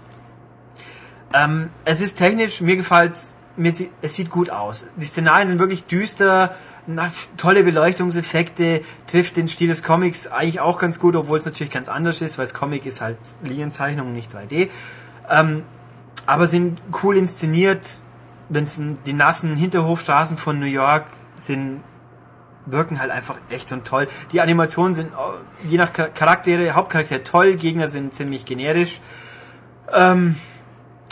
[1.34, 3.72] Ähm, es ist technisch, mir gefällt's, mir
[4.02, 4.86] es sieht gut aus.
[4.96, 6.54] Die Szenarien sind wirklich düster,
[6.86, 11.72] na, tolle Beleuchtungseffekte, trifft den Stil des Comics eigentlich auch ganz gut, obwohl es natürlich
[11.72, 14.68] ganz anders ist, weil das Comic ist halt Linienzeichnung, nicht 3D.
[15.30, 15.62] Ähm,
[16.26, 17.80] aber sind cool inszeniert,
[18.48, 21.06] wenn es die nassen Hinterhofstraßen von New York
[21.36, 21.82] sind,
[22.66, 24.06] wirken halt einfach echt und toll.
[24.32, 29.00] Die Animationen sind äh, je nach Char- Charaktere, Hauptcharakter toll, Gegner sind ziemlich generisch.
[29.92, 30.36] Ähm,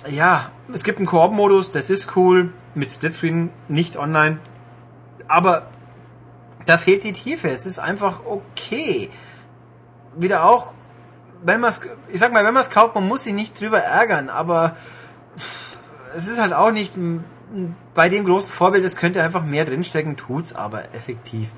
[0.09, 4.39] ja, es gibt einen Koop-Modus, das ist cool, mit Splitscreen, nicht online.
[5.29, 5.67] Aber
[6.67, 9.11] da fehlt die Tiefe, es ist einfach okay.
[10.17, 10.73] Wieder auch,
[11.43, 11.81] wenn man es,
[12.13, 14.77] ich sag mal, wenn man es kauft, man muss sich nicht drüber ärgern, aber
[16.15, 16.95] es ist halt auch nicht
[17.95, 21.51] bei dem großen Vorbild, es könnte einfach mehr drinstecken, tut's aber effektiv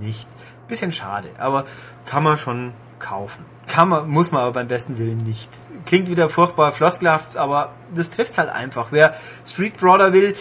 [0.00, 0.28] nicht.
[0.68, 1.64] Bisschen schade, aber
[2.06, 3.44] kann man schon kaufen.
[3.72, 5.48] Kann man, muss man aber beim besten Willen nicht.
[5.86, 8.88] Klingt wieder furchtbar floskelhaft, aber das trifft's halt einfach.
[8.90, 9.14] Wer
[9.46, 10.36] Street Brawler will,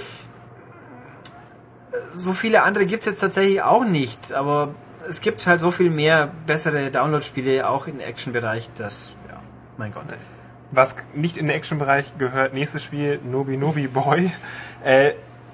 [2.11, 4.75] so viele andere gibt's jetzt tatsächlich auch nicht, aber
[5.07, 9.41] es gibt halt so viel mehr bessere Download-Spiele auch im Action-Bereich, dass, ja,
[9.77, 10.07] mein Gott.
[10.71, 14.29] Was nicht in den Action-Bereich gehört, nächstes Spiel, Nobi Nobi Boy.
[14.83, 15.13] Äh,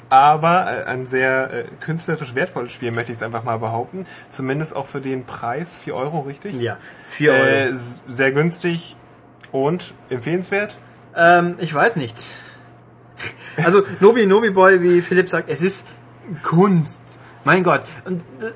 [0.09, 4.05] aber äh, ein sehr äh, künstlerisch wertvolles Spiel, möchte ich es einfach mal behaupten.
[4.29, 6.59] Zumindest auch für den Preis, 4 Euro, richtig?
[6.61, 6.77] Ja,
[7.07, 7.45] 4 Euro.
[7.45, 8.95] Äh, sehr günstig
[9.51, 10.75] und empfehlenswert.
[11.15, 12.17] Ähm, ich weiß nicht.
[13.63, 15.87] Also Nobi Nobi Boy, wie Philipp sagt, es ist
[16.43, 17.19] Kunst.
[17.43, 17.81] Mein Gott.
[18.05, 18.51] Und äh,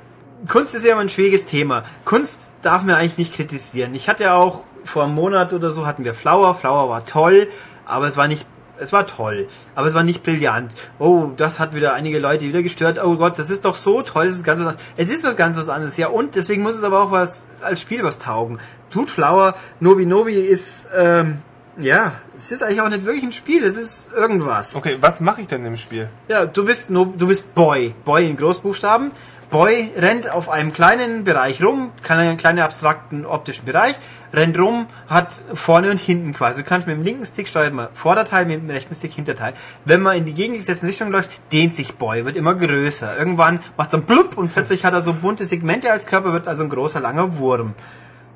[0.48, 1.84] Kunst ist ja immer ein schwieriges Thema.
[2.06, 3.94] Kunst darf man eigentlich nicht kritisieren.
[3.96, 6.56] Ich hatte ja auch vor einem Monat oder so hatten wir Flower.
[6.56, 7.48] Flower war toll,
[7.86, 8.48] aber es war nicht
[8.82, 10.74] es war toll, aber es war nicht brillant.
[11.00, 13.00] Oh, das hat wieder einige Leute wieder gestört.
[13.04, 14.88] Oh Gott, das ist doch so toll, das ist ganz was anderes.
[14.98, 16.08] Es ist was ganz was anderes, ja.
[16.08, 18.60] Und deswegen muss es aber auch was als Spiel was taugen.
[18.90, 21.38] Tut Flower, Nobi Nobi ist, ähm,
[21.78, 24.76] ja, es ist eigentlich auch nicht wirklich ein Spiel, es ist irgendwas.
[24.76, 26.10] Okay, was mache ich denn im Spiel?
[26.28, 29.12] Ja, du bist no, du bist Boy, Boy in Großbuchstaben.
[29.52, 33.96] Boy rennt auf einem kleinen Bereich rum, kann einen kleinen abstrakten optischen Bereich,
[34.34, 36.64] rennt rum, hat vorne und hinten quasi.
[36.64, 39.54] Du kannst mit dem linken Stick steuert man Vorderteil, mit dem rechten Stick Hinterteil.
[39.84, 43.18] Wenn man in die gegengesetzte Richtung läuft, dehnt sich Boy, wird immer größer.
[43.20, 46.48] Irgendwann macht es dann blub und plötzlich hat er so bunte Segmente als Körper, wird
[46.48, 47.76] also ein großer, langer Wurm.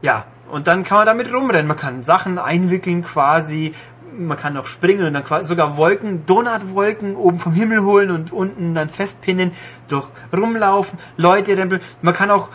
[0.01, 1.67] Ja, und dann kann man damit rumrennen.
[1.67, 3.73] Man kann Sachen einwickeln quasi.
[4.17, 8.31] Man kann auch springen und dann quasi sogar Wolken, Donutwolken oben vom Himmel holen und
[8.31, 9.51] unten dann festpinnen,
[9.87, 11.81] durch rumlaufen, Leute rempeln.
[12.01, 12.49] Man kann auch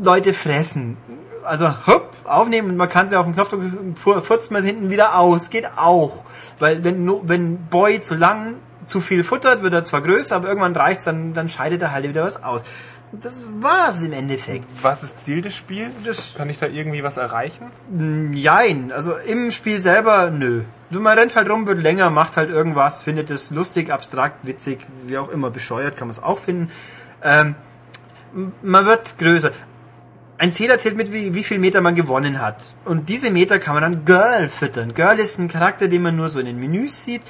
[0.00, 0.96] Leute fressen.
[1.44, 4.90] Also hopp, aufnehmen und man kann sie auf den Knopf drücken, fu- furzt man hinten
[4.90, 5.50] wieder aus.
[5.50, 6.24] Geht auch.
[6.58, 8.54] Weil wenn, wenn Boy zu lang
[8.86, 12.08] zu viel futtert, wird er zwar größer, aber irgendwann reicht's, dann, dann scheidet er halt
[12.08, 12.62] wieder was aus.
[13.12, 14.66] Das war's im Endeffekt.
[14.82, 16.04] Was ist Ziel des Spiels?
[16.04, 17.70] Das- Kann ich da irgendwie was erreichen?
[18.34, 20.62] Jein, also im Spiel selber, nö.
[20.90, 25.18] Man rennt halt rum, wird länger, macht halt irgendwas, findet es lustig, abstrakt, witzig, wie
[25.18, 26.70] auch immer, bescheuert kann man es auch finden.
[27.22, 27.54] Ähm,
[28.62, 29.50] man wird größer.
[30.38, 32.74] Ein Zähler zählt mit, wie, wie viel Meter man gewonnen hat.
[32.84, 34.92] Und diese Meter kann man dann Girl füttern.
[34.94, 37.22] Girl ist ein Charakter, den man nur so in den Menüs sieht.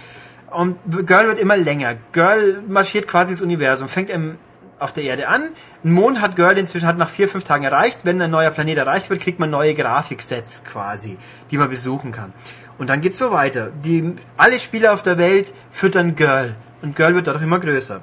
[0.51, 1.95] Und Girl wird immer länger.
[2.13, 4.37] Girl marschiert quasi das Universum, fängt im,
[4.79, 5.43] auf der Erde an.
[5.85, 8.01] Ein Mond hat Girl inzwischen hat nach vier, fünf Tagen erreicht.
[8.05, 11.19] Wenn ein neuer Planet erreicht wird, kriegt man neue Grafiksets quasi,
[11.51, 12.33] die man besuchen kann.
[12.79, 13.71] Und dann geht's so weiter.
[13.85, 16.55] Die, alle Spieler auf der Welt füttern Girl.
[16.83, 18.01] Und Girl wird dadurch immer größer.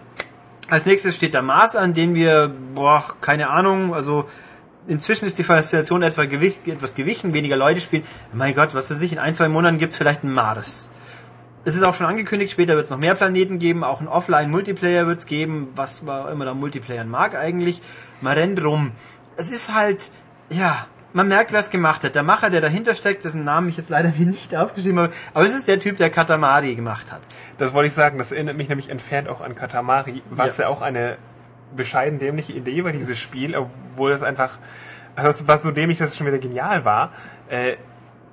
[0.70, 4.28] Als nächstes steht der Mars an, den wir, boah, keine Ahnung, also
[4.88, 8.04] inzwischen ist die Faszination etwa gewicht, etwas gewichen, weniger Leute spielen.
[8.34, 10.90] Mein Gott, was weiß ich, in ein, zwei Monaten gibt's vielleicht einen Mars.
[11.66, 15.08] Es ist auch schon angekündigt, später wird es noch mehr Planeten geben, auch einen Offline-Multiplayer
[15.08, 17.82] wird es geben, was man immer da Multiplayer mag eigentlich.
[18.22, 18.92] Man rennt rum.
[19.38, 20.12] Es ist halt,
[20.50, 22.16] ja, man merkt, wer es gemacht hat.
[22.16, 25.46] Der Macher, der dahinter steckt, dessen Namen ich jetzt leider hier nicht aufgeschrieben habe, aber
[25.46, 27.22] es ist der Typ, der Katamari gemacht hat.
[27.60, 30.70] Das wollte ich sagen, das erinnert mich nämlich entfernt auch an Katamari, was ja, Ja.
[30.70, 31.18] auch eine
[31.76, 34.58] bescheiden dämliche Idee war, dieses Spiel, obwohl es einfach,
[35.16, 37.12] also das war so dämlich, dass es schon wieder genial war,
[37.50, 37.78] äh,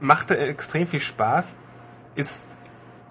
[0.01, 1.59] machte extrem viel Spaß,
[2.17, 2.57] ist,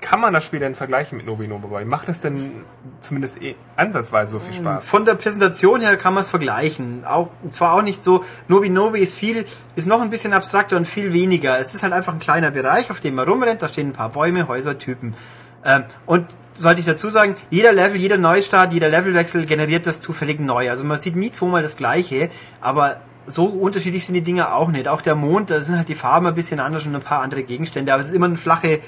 [0.09, 1.85] kann man das Spiel denn vergleichen mit Nobi Nobi Boy?
[1.85, 2.51] Macht es denn
[2.99, 4.89] zumindest eh ansatzweise so viel Spaß?
[4.89, 7.05] Von der Präsentation her kann man es vergleichen.
[7.05, 9.45] Auch, zwar auch nicht so, Nobi Nobi ist viel,
[9.75, 11.59] ist noch ein bisschen abstrakter und viel weniger.
[11.59, 14.09] Es ist halt einfach ein kleiner Bereich, auf dem man rumrennt, da stehen ein paar
[14.09, 15.13] Bäume, Häuser, Typen.
[15.63, 16.25] Ähm, und
[16.57, 20.71] sollte ich dazu sagen, jeder Level, jeder Neustart, jeder Levelwechsel generiert das zufällig neu.
[20.71, 22.31] Also man sieht nie zweimal das gleiche,
[22.61, 24.87] aber so unterschiedlich sind die Dinge auch nicht.
[24.87, 27.43] Auch der Mond, da sind halt die Farben ein bisschen anders und ein paar andere
[27.43, 28.79] Gegenstände, aber es ist immer ein flache,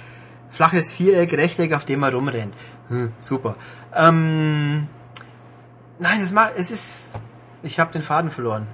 [0.51, 2.53] flaches Viereck, Rechteck, auf dem man rumrennt.
[2.89, 3.55] Hm, super.
[3.95, 4.87] Ähm,
[5.99, 7.13] nein, es, macht, es ist...
[7.63, 8.67] Ich habe den Faden verloren.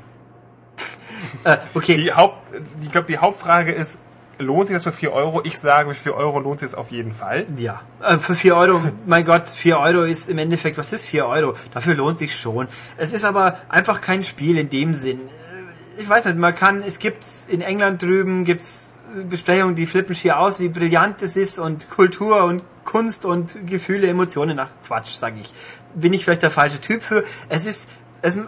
[1.44, 1.98] äh, okay.
[1.98, 2.38] Die Haupt,
[2.82, 4.00] ich glaube, die Hauptfrage ist,
[4.40, 5.42] lohnt sich das für 4 Euro?
[5.44, 7.46] Ich sage, für 4 Euro lohnt sich das auf jeden Fall.
[7.58, 11.28] Ja, äh, für 4 Euro, mein Gott, 4 Euro ist im Endeffekt, was ist 4
[11.28, 11.54] Euro?
[11.74, 12.68] Dafür lohnt sich schon.
[12.98, 15.20] Es ist aber einfach kein Spiel in dem Sinn.
[15.20, 20.16] Äh, Ich weiß nicht, man kann, es gibt in England drüben, gibt's Besprechungen, die flippen
[20.16, 25.16] schier aus, wie brillant es ist und Kultur und Kunst und Gefühle, Emotionen, ach Quatsch,
[25.16, 25.54] sag ich.
[25.94, 27.24] Bin ich vielleicht der falsche Typ für?
[27.50, 27.90] Es ist,
[28.22, 28.40] es,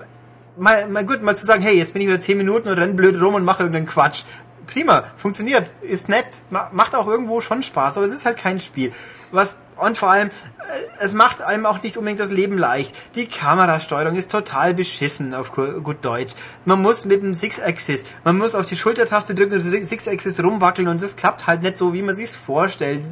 [0.58, 2.96] mal, mal gut, mal zu sagen, hey, jetzt bin ich wieder 10 Minuten und renn
[2.96, 4.24] blöd rum und mache irgendeinen Quatsch.
[4.70, 8.60] Prima, funktioniert, ist nett, ma- macht auch irgendwo schon Spaß, aber es ist halt kein
[8.60, 8.92] Spiel.
[9.32, 10.32] Was, und vor allem, äh,
[11.00, 12.96] es macht einem auch nicht unbedingt das Leben leicht.
[13.16, 16.34] Die Kamerasteuerung ist total beschissen, auf gu- gut Deutsch.
[16.66, 21.02] Man muss mit dem Six-Axis, man muss auf die Schultertaste drücken und Six-Axis rumwackeln und
[21.02, 23.04] das klappt halt nicht so, wie man sich's vorstellt.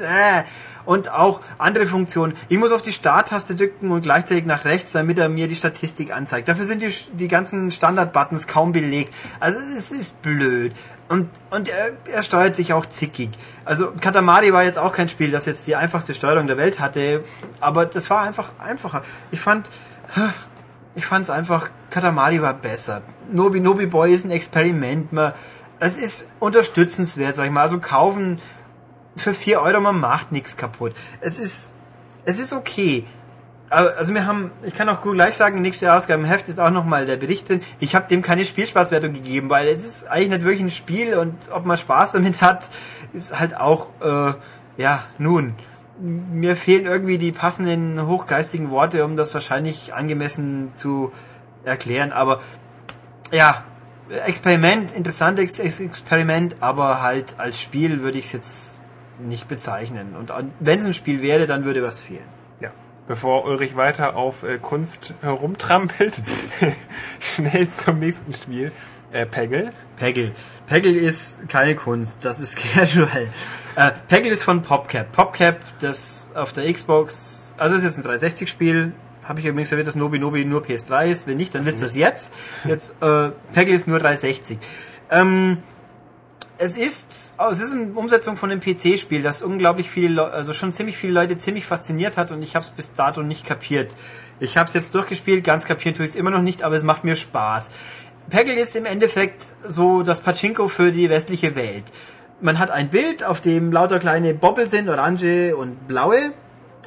[0.00, 0.42] Äh.
[0.84, 2.34] Und auch andere Funktionen.
[2.48, 6.12] Ich muss auf die Starttaste drücken und gleichzeitig nach rechts, damit er mir die Statistik
[6.14, 6.46] anzeigt.
[6.46, 9.12] Dafür sind die, die ganzen Standard-Buttons kaum belegt.
[9.40, 10.72] Also es ist blöd.
[11.08, 13.30] Und, und er, er steuert sich auch zickig.
[13.64, 17.22] Also Katamari war jetzt auch kein Spiel, das jetzt die einfachste Steuerung der Welt hatte,
[17.60, 19.02] aber das war einfach einfacher.
[19.30, 19.70] Ich fand,
[20.96, 23.02] ich fand es einfach, Katamari war besser.
[23.30, 25.12] Nobi Nobi Boy ist ein Experiment.
[25.12, 25.32] Man,
[25.78, 27.62] es ist unterstützenswert, sag ich mal.
[27.62, 28.40] Also kaufen
[29.16, 30.92] für 4 Euro, man macht nichts kaputt.
[31.20, 31.74] Es ist,
[32.24, 33.04] es ist okay.
[33.68, 37.04] Also wir haben, ich kann auch gleich sagen, nächste Ausgabe im Heft ist auch nochmal
[37.04, 37.60] der Bericht drin.
[37.80, 41.34] Ich habe dem keine Spielspaßwertung gegeben, weil es ist eigentlich nicht wirklich ein Spiel und
[41.50, 42.70] ob man Spaß damit hat,
[43.12, 44.34] ist halt auch, äh,
[44.76, 45.54] ja, nun.
[45.98, 51.10] Mir fehlen irgendwie die passenden hochgeistigen Worte, um das wahrscheinlich angemessen zu
[51.64, 52.12] erklären.
[52.12, 52.40] Aber
[53.32, 53.64] ja,
[54.08, 58.82] Experiment, interessantes Experiment, aber halt als Spiel würde ich es jetzt
[59.18, 60.14] nicht bezeichnen.
[60.16, 62.35] Und wenn es ein Spiel wäre, dann würde was fehlen.
[63.08, 66.20] Bevor Ulrich weiter auf äh, Kunst herumtrampelt,
[67.20, 68.72] schnell zum nächsten Spiel.
[69.12, 69.72] Äh, Peggle.
[69.96, 70.32] Peggle.
[70.66, 73.30] Peggle ist keine Kunst, das ist casual.
[73.76, 75.12] Äh, Peggle ist von PopCap.
[75.12, 78.92] PopCap, das auf der Xbox, also ist jetzt ein 360-Spiel,
[79.22, 81.26] habe ich übrigens erwähnt, dass Nobi Nobi nur PS3 ist.
[81.26, 82.34] Wenn nicht, dann wisst ihr es jetzt.
[82.64, 84.58] Jetzt äh, Peggle ist nur 360.
[85.10, 85.58] Ähm,
[86.58, 90.72] es ist, oh, es ist eine Umsetzung von einem PC-Spiel, das unglaublich viele, also schon
[90.72, 93.92] ziemlich viele Leute ziemlich fasziniert hat und ich habe es bis dato nicht kapiert.
[94.40, 96.82] Ich habe es jetzt durchgespielt, ganz kapieren tue ich es immer noch nicht, aber es
[96.82, 97.70] macht mir Spaß.
[98.30, 101.84] Peggle ist im Endeffekt so das Pachinko für die westliche Welt.
[102.40, 106.32] Man hat ein Bild, auf dem lauter kleine Bobbel sind, orange und blaue.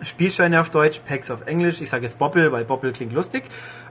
[0.01, 1.81] Spielscheine auf Deutsch, Packs auf Englisch.
[1.81, 3.43] Ich sage jetzt Bobbel, weil Bobbel klingt lustig.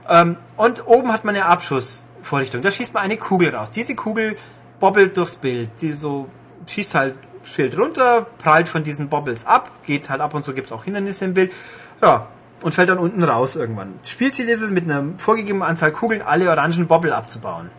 [0.09, 2.61] Ähm, und oben hat man eine Abschussvorrichtung.
[2.61, 3.71] Da schießt man eine Kugel raus.
[3.71, 4.35] Diese Kugel
[4.79, 5.69] bobbelt durchs Bild.
[5.81, 6.27] Die so
[6.67, 10.67] schießt halt Schild runter, prallt von diesen Bobbles ab, geht halt ab und zu gibt
[10.67, 11.53] es auch Hindernisse im Bild.
[12.01, 12.27] Ja,
[12.61, 13.93] und fällt dann unten raus irgendwann.
[14.01, 17.71] Das Spielziel ist es, mit einer vorgegebenen Anzahl Kugeln alle orangen Bobbel abzubauen.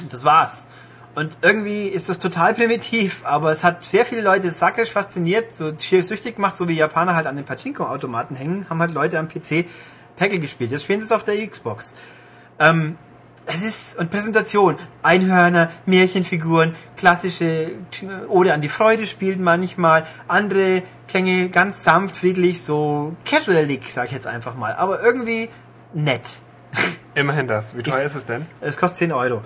[0.00, 0.68] Und das war's.
[1.14, 5.70] Und irgendwie ist das total primitiv, aber es hat sehr viele Leute sakrisch fasziniert, so
[5.78, 9.28] schier süchtig gemacht, so wie Japaner halt an den Pachinko-Automaten hängen, haben halt Leute am
[9.28, 9.66] PC
[10.16, 10.70] Peggle gespielt.
[10.70, 11.96] Jetzt spielen sie es auf der Xbox.
[12.58, 12.96] Ähm,
[13.46, 17.70] es ist, und Präsentation, Einhörner, Märchenfiguren, klassische
[18.28, 24.12] Ode an die Freude spielt manchmal, andere Klänge ganz sanft, friedlich, so casualig, sag ich
[24.12, 25.48] jetzt einfach mal, aber irgendwie
[25.92, 26.22] nett.
[27.14, 27.76] Immerhin das.
[27.76, 28.46] Wie teuer ist, ist es denn?
[28.60, 29.42] Es kostet 10 Euro.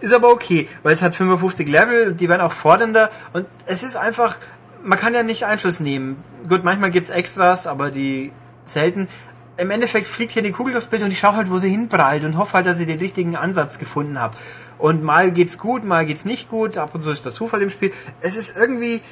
[0.00, 3.96] Ist aber okay, weil es hat 55 Level, die werden auch fordernder und es ist
[3.96, 4.36] einfach,
[4.84, 6.22] man kann ja nicht Einfluss nehmen.
[6.48, 8.32] Gut, manchmal gibt's Extras, aber die
[8.64, 9.08] selten.
[9.58, 12.24] Im Endeffekt fliegt hier die Kugel durchs Bild und ich schaue halt, wo sie hinprallt
[12.24, 14.36] und hoffe halt, dass ich den richtigen Ansatz gefunden habe.
[14.78, 17.70] Und mal geht's gut, mal geht's nicht gut, ab und zu ist der Zufall im
[17.70, 17.92] Spiel.
[18.20, 19.02] Es ist irgendwie,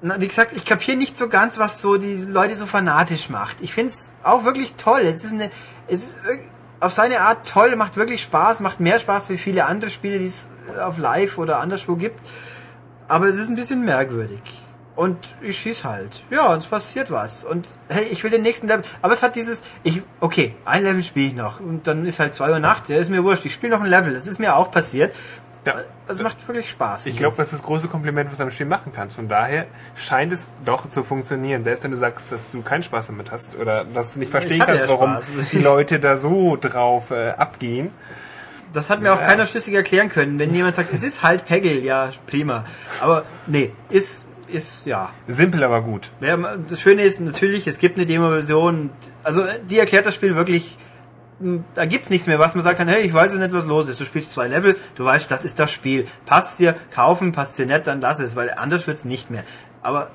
[0.00, 3.60] na, wie gesagt, ich kapiere nicht so ganz, was so die Leute so fanatisch macht.
[3.60, 5.00] Ich find's auch wirklich toll.
[5.00, 5.50] Es ist eine,
[5.88, 6.20] es ist
[6.78, 10.26] auf seine Art toll, macht wirklich Spaß, macht mehr Spaß wie viele andere Spiele, die
[10.26, 10.50] es
[10.80, 12.20] auf Live oder anderswo gibt.
[13.08, 14.40] Aber es ist ein bisschen merkwürdig.
[14.98, 16.24] Und ich schieß halt.
[16.28, 17.44] Ja, und es passiert was.
[17.44, 18.82] Und hey, ich will den nächsten Level.
[19.00, 21.60] Aber es hat dieses, ich, okay, ein Level spiele ich noch.
[21.60, 23.44] Und dann ist halt zwei Uhr Nacht, ja, ist mir wurscht.
[23.44, 24.12] Ich spiele noch ein Level.
[24.12, 25.14] Das ist mir auch passiert.
[25.64, 25.74] Ja,
[26.08, 27.06] also es macht wirklich Spaß.
[27.06, 29.14] Ich glaube, das ist das große Kompliment, was du am Spiel machen kannst.
[29.14, 31.62] Von daher scheint es doch zu funktionieren.
[31.62, 34.64] Selbst wenn du sagst, dass du keinen Spaß damit hast oder dass du nicht verstehen
[34.66, 35.16] kannst, ja warum
[35.52, 37.92] die Leute da so drauf äh, abgehen.
[38.72, 40.40] Das hat mir auch keiner schlüssig erklären können.
[40.40, 42.64] Wenn jemand sagt, es ist halt Peggle, ja, prima.
[43.00, 45.10] Aber nee, ist ist ja.
[45.26, 46.10] Simpel, aber gut.
[46.20, 48.90] Ja, das Schöne ist natürlich, es gibt eine Demo-Version.
[49.22, 50.78] Also die erklärt das Spiel wirklich
[51.74, 54.00] da gibt's nichts mehr, was man sagen kann, hey, ich weiß nicht, was los ist.
[54.00, 56.06] Du spielst zwei Level, du weißt, das ist das Spiel.
[56.26, 59.44] Passt dir, kaufen, passt dir nicht, dann lass es, weil anders wird's nicht mehr.
[59.82, 60.10] Aber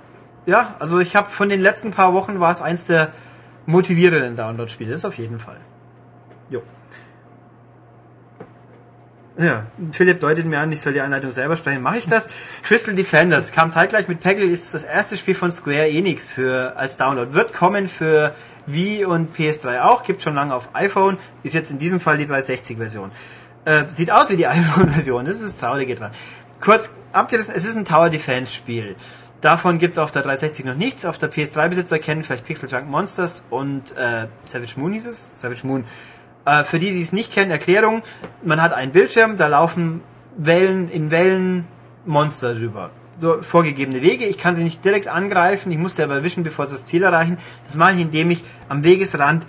[0.45, 3.09] ja, also ich habe von den letzten paar Wochen war es eins der
[3.65, 5.57] motivierenden Download-Spiele, das auf jeden Fall.
[9.37, 11.81] Ja, Philipp deutet mir an, ich soll die Anleitung selber sprechen.
[11.81, 12.27] Mache ich das?
[12.61, 16.97] Crystal Defenders kam zeitgleich mit Peggle, ist das erste Spiel von Square Enix für als
[16.97, 17.33] Download.
[17.33, 18.35] Wird kommen für
[18.67, 22.27] Wii und PS3 auch, gibt schon lange auf iPhone, ist jetzt in diesem Fall die
[22.27, 23.11] 360-Version.
[23.65, 26.11] Äh, sieht aus wie die iPhone-Version, das ist das Traurige dran.
[26.61, 28.95] Kurz abgerissen, es ist ein Tower Defense-Spiel.
[29.41, 31.05] Davon gibt's auf der 360 noch nichts.
[31.05, 35.31] Auf der PS3-Besitzer kennen vielleicht Pixel Junk Monsters und äh, Savage Moon hieß es?
[35.35, 35.83] Savage Moon
[36.45, 38.01] äh, für die, die es nicht kennen, Erklärung.
[38.43, 40.01] Man hat einen Bildschirm, da laufen
[40.37, 41.67] Wellen in Wellen
[42.05, 42.89] Monster drüber.
[43.17, 44.25] So vorgegebene Wege.
[44.25, 47.03] Ich kann sie nicht direkt angreifen, ich muss sie aber erwischen, bevor sie das Ziel
[47.03, 47.37] erreichen.
[47.65, 49.45] Das mache ich, indem ich am Wegesrand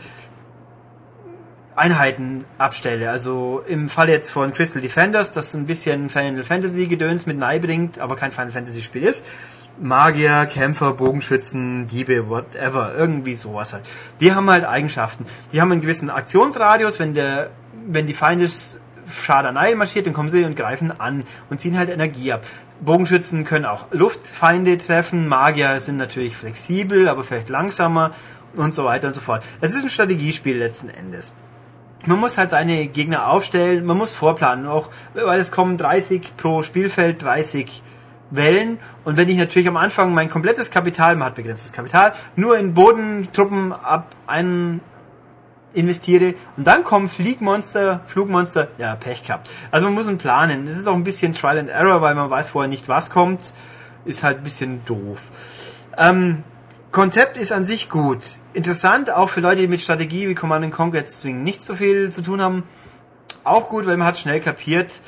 [1.77, 3.11] Einheiten abstelle.
[3.11, 7.59] Also im Fall jetzt von Crystal Defenders, das ein bisschen Final Fantasy Gedöns mit nahe
[7.59, 9.25] bringt, aber kein Final Fantasy Spiel ist.
[9.81, 13.85] Magier, Kämpfer, Bogenschützen, Diebe, whatever, irgendwie sowas halt.
[14.21, 15.27] Die haben halt Eigenschaften.
[15.53, 17.51] Die haben einen gewissen Aktionsradius, wenn der,
[17.87, 18.49] wenn die Feinde
[19.11, 22.43] Schadanei marschiert, dann kommen sie und greifen an und ziehen halt Energie ab.
[22.81, 28.13] Bogenschützen können auch Luftfeinde treffen, Magier sind natürlich flexibel, aber vielleicht langsamer
[28.57, 29.43] und so weiter und so fort.
[29.61, 31.35] Es ist ein Strategiespiel letzten Endes.
[32.07, 36.63] man muss halt seine Gegner aufstellen, man muss vorplanen, auch weil es kommen 30 pro
[36.63, 37.83] Spielfeld, 30
[38.31, 42.57] Wellen und wenn ich natürlich am Anfang mein komplettes Kapital, man hat begrenztes Kapital, nur
[42.59, 44.81] in Bodentruppen ab einen
[45.75, 49.51] investiere und dann kommen Fliegmonster, Flugmonster, ja, Pech gehabt.
[49.71, 50.67] Also man muss einen planen.
[50.69, 53.53] Es ist auch ein bisschen Trial and Error, weil man weiß vorher nicht, was kommt.
[54.05, 55.31] Ist halt ein bisschen doof.
[55.99, 56.45] Ähm,
[56.93, 58.39] Konzept ist an sich gut.
[58.53, 62.11] Interessant, auch für Leute, die mit Strategie wie Command Conquer jetzt zwingend nicht so viel
[62.11, 62.63] zu tun haben.
[63.43, 65.01] Auch gut, weil man hat schnell kapiert.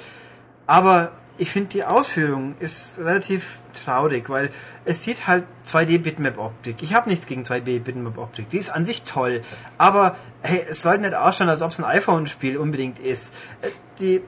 [0.67, 4.51] Aber ich finde die Ausführung ist relativ traurig, weil
[4.85, 6.83] es sieht halt 2D-Bitmap-Optik.
[6.83, 8.49] Ich habe nichts gegen 2D-Bitmap-Optik.
[8.51, 9.43] Die ist an sich toll.
[9.79, 13.35] Aber hey, es sollte nicht ausschauen, als ob es ein iPhone-Spiel unbedingt ist.
[13.63, 13.69] Äh,
[14.01, 14.23] die,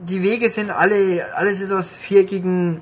[0.00, 2.80] die Wege sind alle, alles ist aus viereckigen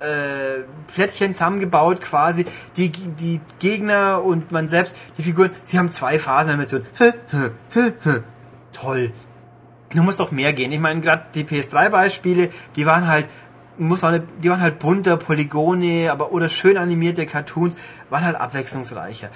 [0.00, 2.46] äh, Plättchen zusammengebaut quasi.
[2.76, 6.64] Die, die Gegner und man selbst, die Figuren, sie haben zwei Phasen
[8.72, 9.12] toll.
[9.94, 10.72] Da muss doch mehr gehen.
[10.72, 13.26] Ich meine, gerade die PS3-Beispiele, die waren halt
[13.78, 17.74] muss auch die waren halt bunter, Polygone, aber oder schön animierte Cartoons,
[18.10, 19.30] waren halt abwechslungsreicher.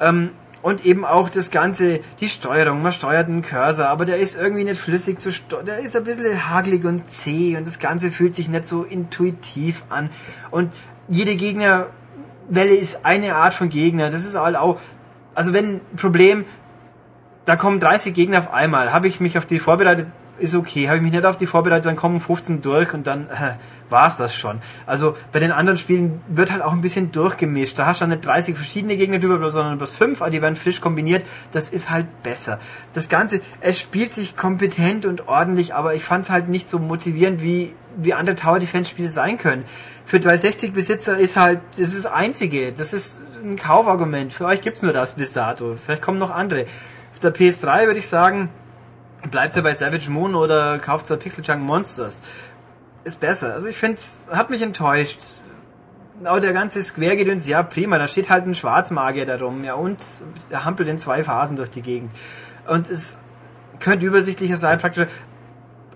[0.00, 0.30] Ähm,
[0.60, 4.64] und eben auch das Ganze, die Steuerung, man steuert einen Cursor, aber der ist irgendwie
[4.64, 8.34] nicht flüssig zu steuern, der ist ein bisschen hagelig und zäh und das Ganze fühlt
[8.34, 10.10] sich nicht so intuitiv an.
[10.50, 10.72] Und
[11.08, 14.78] jede Gegnerwelle ist eine Art von Gegner, das ist halt auch,
[15.34, 16.44] also wenn ein Problem,
[17.48, 20.06] da kommen 30 Gegner auf einmal, habe ich mich auf die vorbereitet,
[20.38, 23.26] ist okay, habe ich mich nicht auf die vorbereitet, dann kommen 15 durch und dann,
[23.28, 23.54] äh,
[23.90, 24.60] war es das schon.
[24.84, 27.78] Also bei den anderen Spielen wird halt auch ein bisschen durchgemischt.
[27.78, 30.56] Da hast du dann nicht 30 verschiedene Gegner drüber, sondern bloß 5, aber die werden
[30.56, 31.24] frisch kombiniert.
[31.52, 32.58] Das ist halt besser.
[32.92, 36.78] Das Ganze, es spielt sich kompetent und ordentlich, aber ich fand es halt nicht so
[36.78, 39.64] motivierend, wie, wie andere Tower Defense Spiele sein können.
[40.04, 44.32] Für 360 Besitzer ist halt, das ist das einzige, das ist ein Kaufargument.
[44.32, 45.76] Für euch gibt's nur das bis dato.
[45.82, 46.66] Vielleicht kommen noch andere.
[47.18, 48.48] Auf der PS3 würde ich sagen,
[49.32, 52.22] bleibt ihr bei Savage Moon oder kauft ihr Pixel Junk Monsters
[53.02, 53.54] ist besser.
[53.54, 54.00] Also ich finde,
[54.30, 55.18] hat mich enttäuscht.
[56.24, 57.98] Auch der ganze Square geht uns ja prima.
[57.98, 59.98] Da steht halt ein Schwarzmagier da rum, ja, und
[60.50, 62.12] er hampelt in zwei Phasen durch die Gegend.
[62.68, 63.18] Und es
[63.80, 65.08] könnte übersichtlicher sein, praktisch.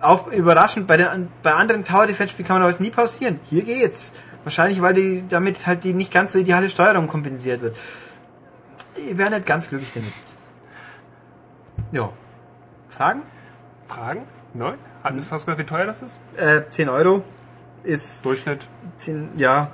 [0.01, 3.39] Auch überraschend, bei, den, bei anderen Tower Defense Spielen kann man das nie pausieren.
[3.49, 4.15] Hier geht's.
[4.43, 7.77] Wahrscheinlich, weil die, damit halt die nicht ganz so ideale Steuerung kompensiert wird.
[8.97, 10.32] Ich wäre nicht ganz glücklich damit.
[11.93, 12.11] Ja.
[12.89, 13.23] Fragen?
[13.87, 14.23] Fragen?
[14.55, 14.75] Nein?
[15.03, 16.21] Hast du gehört, wie teuer das ist?
[16.37, 17.23] Äh, 10 Euro
[17.85, 18.25] ist.
[18.25, 18.67] Durchschnitt?
[18.97, 19.71] 10, ja.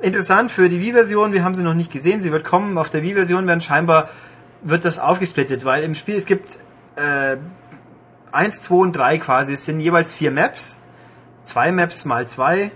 [0.00, 2.76] Interessant für die Wii-Version, wir haben sie noch nicht gesehen, sie wird kommen.
[2.78, 4.08] Auf der Wii-Version werden scheinbar,
[4.62, 6.58] wird das aufgesplittet, weil im Spiel, es gibt
[6.96, 7.36] äh,
[8.32, 10.80] 1, 2 und 3 quasi, es sind jeweils vier Maps.
[11.44, 12.72] Zwei Maps mal zwei.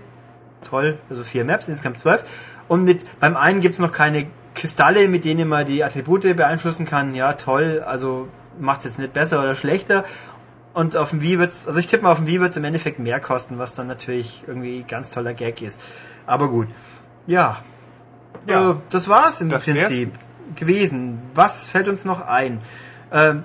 [0.63, 2.23] Toll, also vier Maps, insgesamt zwölf.
[2.69, 7.13] Und mit, beim einen gibt's noch keine Kristalle, mit denen man die Attribute beeinflussen kann.
[7.15, 8.29] Ja, toll, also
[8.61, 10.03] macht's jetzt nicht besser oder schlechter.
[10.73, 12.99] Und auf dem Wii wird's, also ich tippe mal, auf dem Wii wird's im Endeffekt
[12.99, 15.81] mehr kosten, was dann natürlich irgendwie ganz toller Gag ist.
[16.25, 16.67] Aber gut.
[17.27, 17.57] Ja.
[18.47, 18.71] ja.
[18.71, 20.55] Äh, das war's im das Prinzip wär's.
[20.55, 21.21] gewesen.
[21.35, 22.61] Was fällt uns noch ein?
[23.11, 23.35] Äh,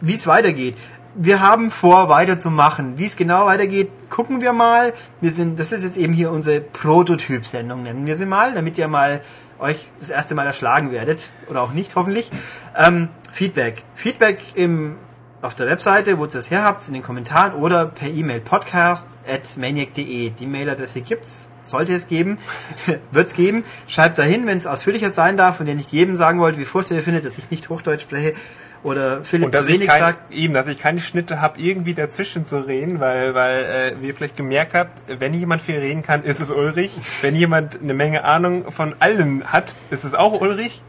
[0.00, 0.76] Wie es weitergeht.
[1.14, 2.96] Wir haben vor, weiterzumachen.
[2.96, 4.94] Wie es genau weitergeht, gucken wir mal.
[5.20, 8.88] Wir sind, das ist jetzt eben hier unsere Prototyp-Sendung, nennen wir sie mal, damit ihr
[8.88, 9.20] mal
[9.58, 11.32] euch das erste Mal erschlagen werdet.
[11.48, 12.30] Oder auch nicht, hoffentlich.
[12.76, 13.84] Ähm, Feedback.
[13.94, 14.96] Feedback im
[15.42, 19.18] auf der Webseite, wo ihr es her habt, in den Kommentaren oder per E-Mail podcast
[19.26, 20.30] at maniac.de.
[20.30, 22.36] Die Mailadresse gibt's, sollte es geben,
[23.10, 23.64] wird's geben.
[23.88, 26.96] Schreibt dahin, wenn es ausführlicher sein darf und ihr nicht jedem sagen wollt, wie furchtbar
[26.96, 28.34] ihr findet, dass ich nicht Hochdeutsch spreche
[28.82, 30.32] oder Philipp zu wenig kein, sagt.
[30.32, 34.14] Eben, dass ich keine Schnitte habe, irgendwie dazwischen zu reden, weil, weil äh, wie ihr
[34.14, 36.92] vielleicht gemerkt habt, wenn jemand viel reden kann, ist es Ulrich.
[37.22, 40.82] Wenn jemand eine Menge Ahnung von allem hat, ist es auch Ulrich.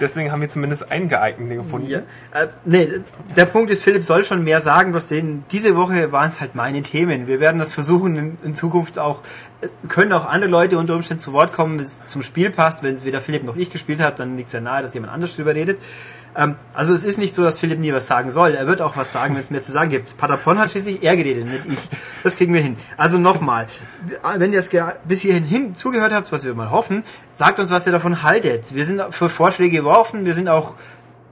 [0.00, 1.88] Deswegen haben wir zumindest einen geeigneten gefunden.
[1.88, 1.98] Ja.
[2.32, 2.88] Äh, nee,
[3.36, 6.82] der Punkt ist, Philipp soll schon mehr sagen, was denn diese Woche waren halt meine
[6.82, 7.26] Themen.
[7.26, 9.20] Wir werden das versuchen in, in Zukunft auch,
[9.60, 12.82] äh, können auch andere Leute unter Umständen zu Wort kommen, wenn es zum Spiel passt.
[12.82, 15.12] Wenn es weder Philipp noch ich gespielt hat, dann liegt es ja nahe, dass jemand
[15.12, 15.78] anders drüber redet.
[16.36, 18.54] Ähm, also es ist nicht so, dass Philipp nie was sagen soll.
[18.54, 20.16] Er wird auch was sagen, wenn es mehr zu sagen gibt.
[20.16, 21.98] Patapon hat schließlich er geredet, nicht ich.
[22.22, 22.76] Das kriegen wir hin.
[22.96, 23.66] Also nochmal,
[24.36, 24.70] wenn ihr es
[25.04, 28.74] bis hierhin hin zugehört habt, was wir mal hoffen, sagt uns, was ihr davon haltet.
[28.74, 30.74] Wir sind für Vorschläge geworfen, wir sind auch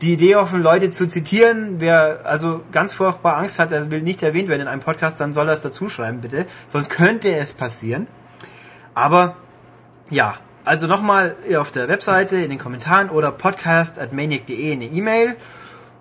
[0.02, 1.76] die Idee offen, Leute zu zitieren.
[1.78, 5.32] Wer also ganz furchtbar Angst hat, er will nicht erwähnt werden in einem Podcast, dann
[5.32, 6.46] soll er es dazu schreiben, bitte.
[6.66, 8.06] Sonst könnte es passieren.
[8.94, 9.36] Aber
[10.10, 10.38] ja,
[10.68, 15.34] also nochmal auf der Webseite, in den Kommentaren oder podcast.maniac.de eine E-Mail.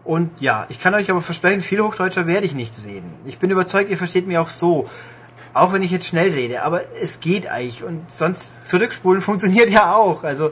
[0.04, 3.10] Und ja, ich kann euch aber versprechen, viel Hochdeutscher werde ich nicht reden.
[3.26, 4.86] Ich bin überzeugt, ihr versteht mich auch so.
[5.54, 7.86] Auch wenn ich jetzt schnell rede, aber es geht eigentlich.
[7.86, 10.26] Und sonst zurückspulen funktioniert ja auch.
[10.26, 10.52] Also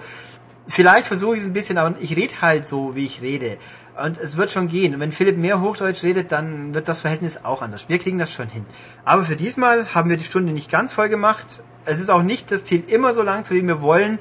[0.65, 3.57] vielleicht versuche ich es ein bisschen, aber ich rede halt so, wie ich rede.
[4.03, 4.93] Und es wird schon gehen.
[4.93, 7.87] Und wenn Philipp mehr Hochdeutsch redet, dann wird das Verhältnis auch anders.
[7.87, 8.65] Wir kriegen das schon hin.
[9.05, 11.45] Aber für diesmal haben wir die Stunde nicht ganz voll gemacht.
[11.85, 13.67] Es ist auch nicht das Ziel, immer so lang zu reden.
[13.67, 14.19] Wir wollen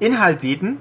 [0.00, 0.78] Inhalt bieten.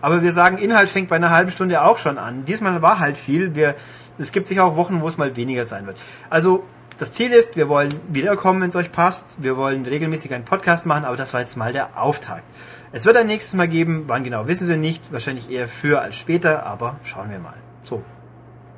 [0.00, 2.44] Aber wir sagen, Inhalt fängt bei einer halben Stunde auch schon an.
[2.44, 3.54] Diesmal war halt viel.
[3.56, 3.74] Wir,
[4.18, 5.96] es gibt sicher auch Wochen, wo es mal weniger sein wird.
[6.30, 6.64] Also,
[6.98, 9.42] das Ziel ist, wir wollen wiederkommen, wenn es euch passt.
[9.42, 12.44] Wir wollen regelmäßig einen Podcast machen, aber das war jetzt mal der Auftakt.
[12.92, 16.16] Es wird ein nächstes Mal geben, wann genau wissen wir nicht, wahrscheinlich eher früher als
[16.16, 17.54] später, aber schauen wir mal.
[17.82, 18.02] So,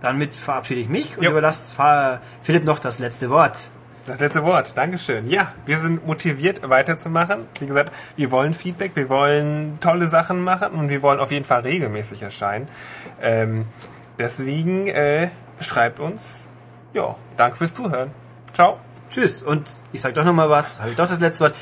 [0.01, 1.31] damit verabschiede ich mich und Jo.
[1.31, 3.71] überlasse Philipp noch das letzte Wort.
[4.07, 5.29] Das letzte Wort, Dankeschön.
[5.29, 7.47] Ja, wir sind motiviert weiterzumachen.
[7.59, 11.47] Wie gesagt, wir wollen Feedback, wir wollen tolle Sachen machen und wir wollen auf jeden
[11.47, 12.69] Fall regelmäßig erscheinen.
[13.23, 13.65] Ähm,
[14.19, 15.31] deswegen äh,
[15.61, 16.49] schreibt uns.
[16.93, 18.11] Ja, danke fürs Zuhören.
[18.53, 18.79] Ciao.
[19.09, 21.55] Tschüss und ich sage doch noch mal was, habe ich doch das letzte Wort.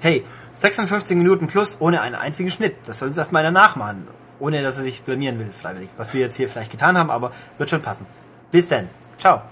[0.00, 0.24] Hey,
[0.54, 2.74] 56 Minuten plus ohne einen einzigen Schnitt.
[2.86, 4.08] Das soll uns erstmal einer nachmachen,
[4.38, 5.90] ohne dass er sich blamieren will, freiwillig.
[5.96, 8.06] Was wir jetzt hier vielleicht getan haben, aber wird schon passen.
[8.50, 8.88] Bis dann.
[9.18, 9.42] Ciao.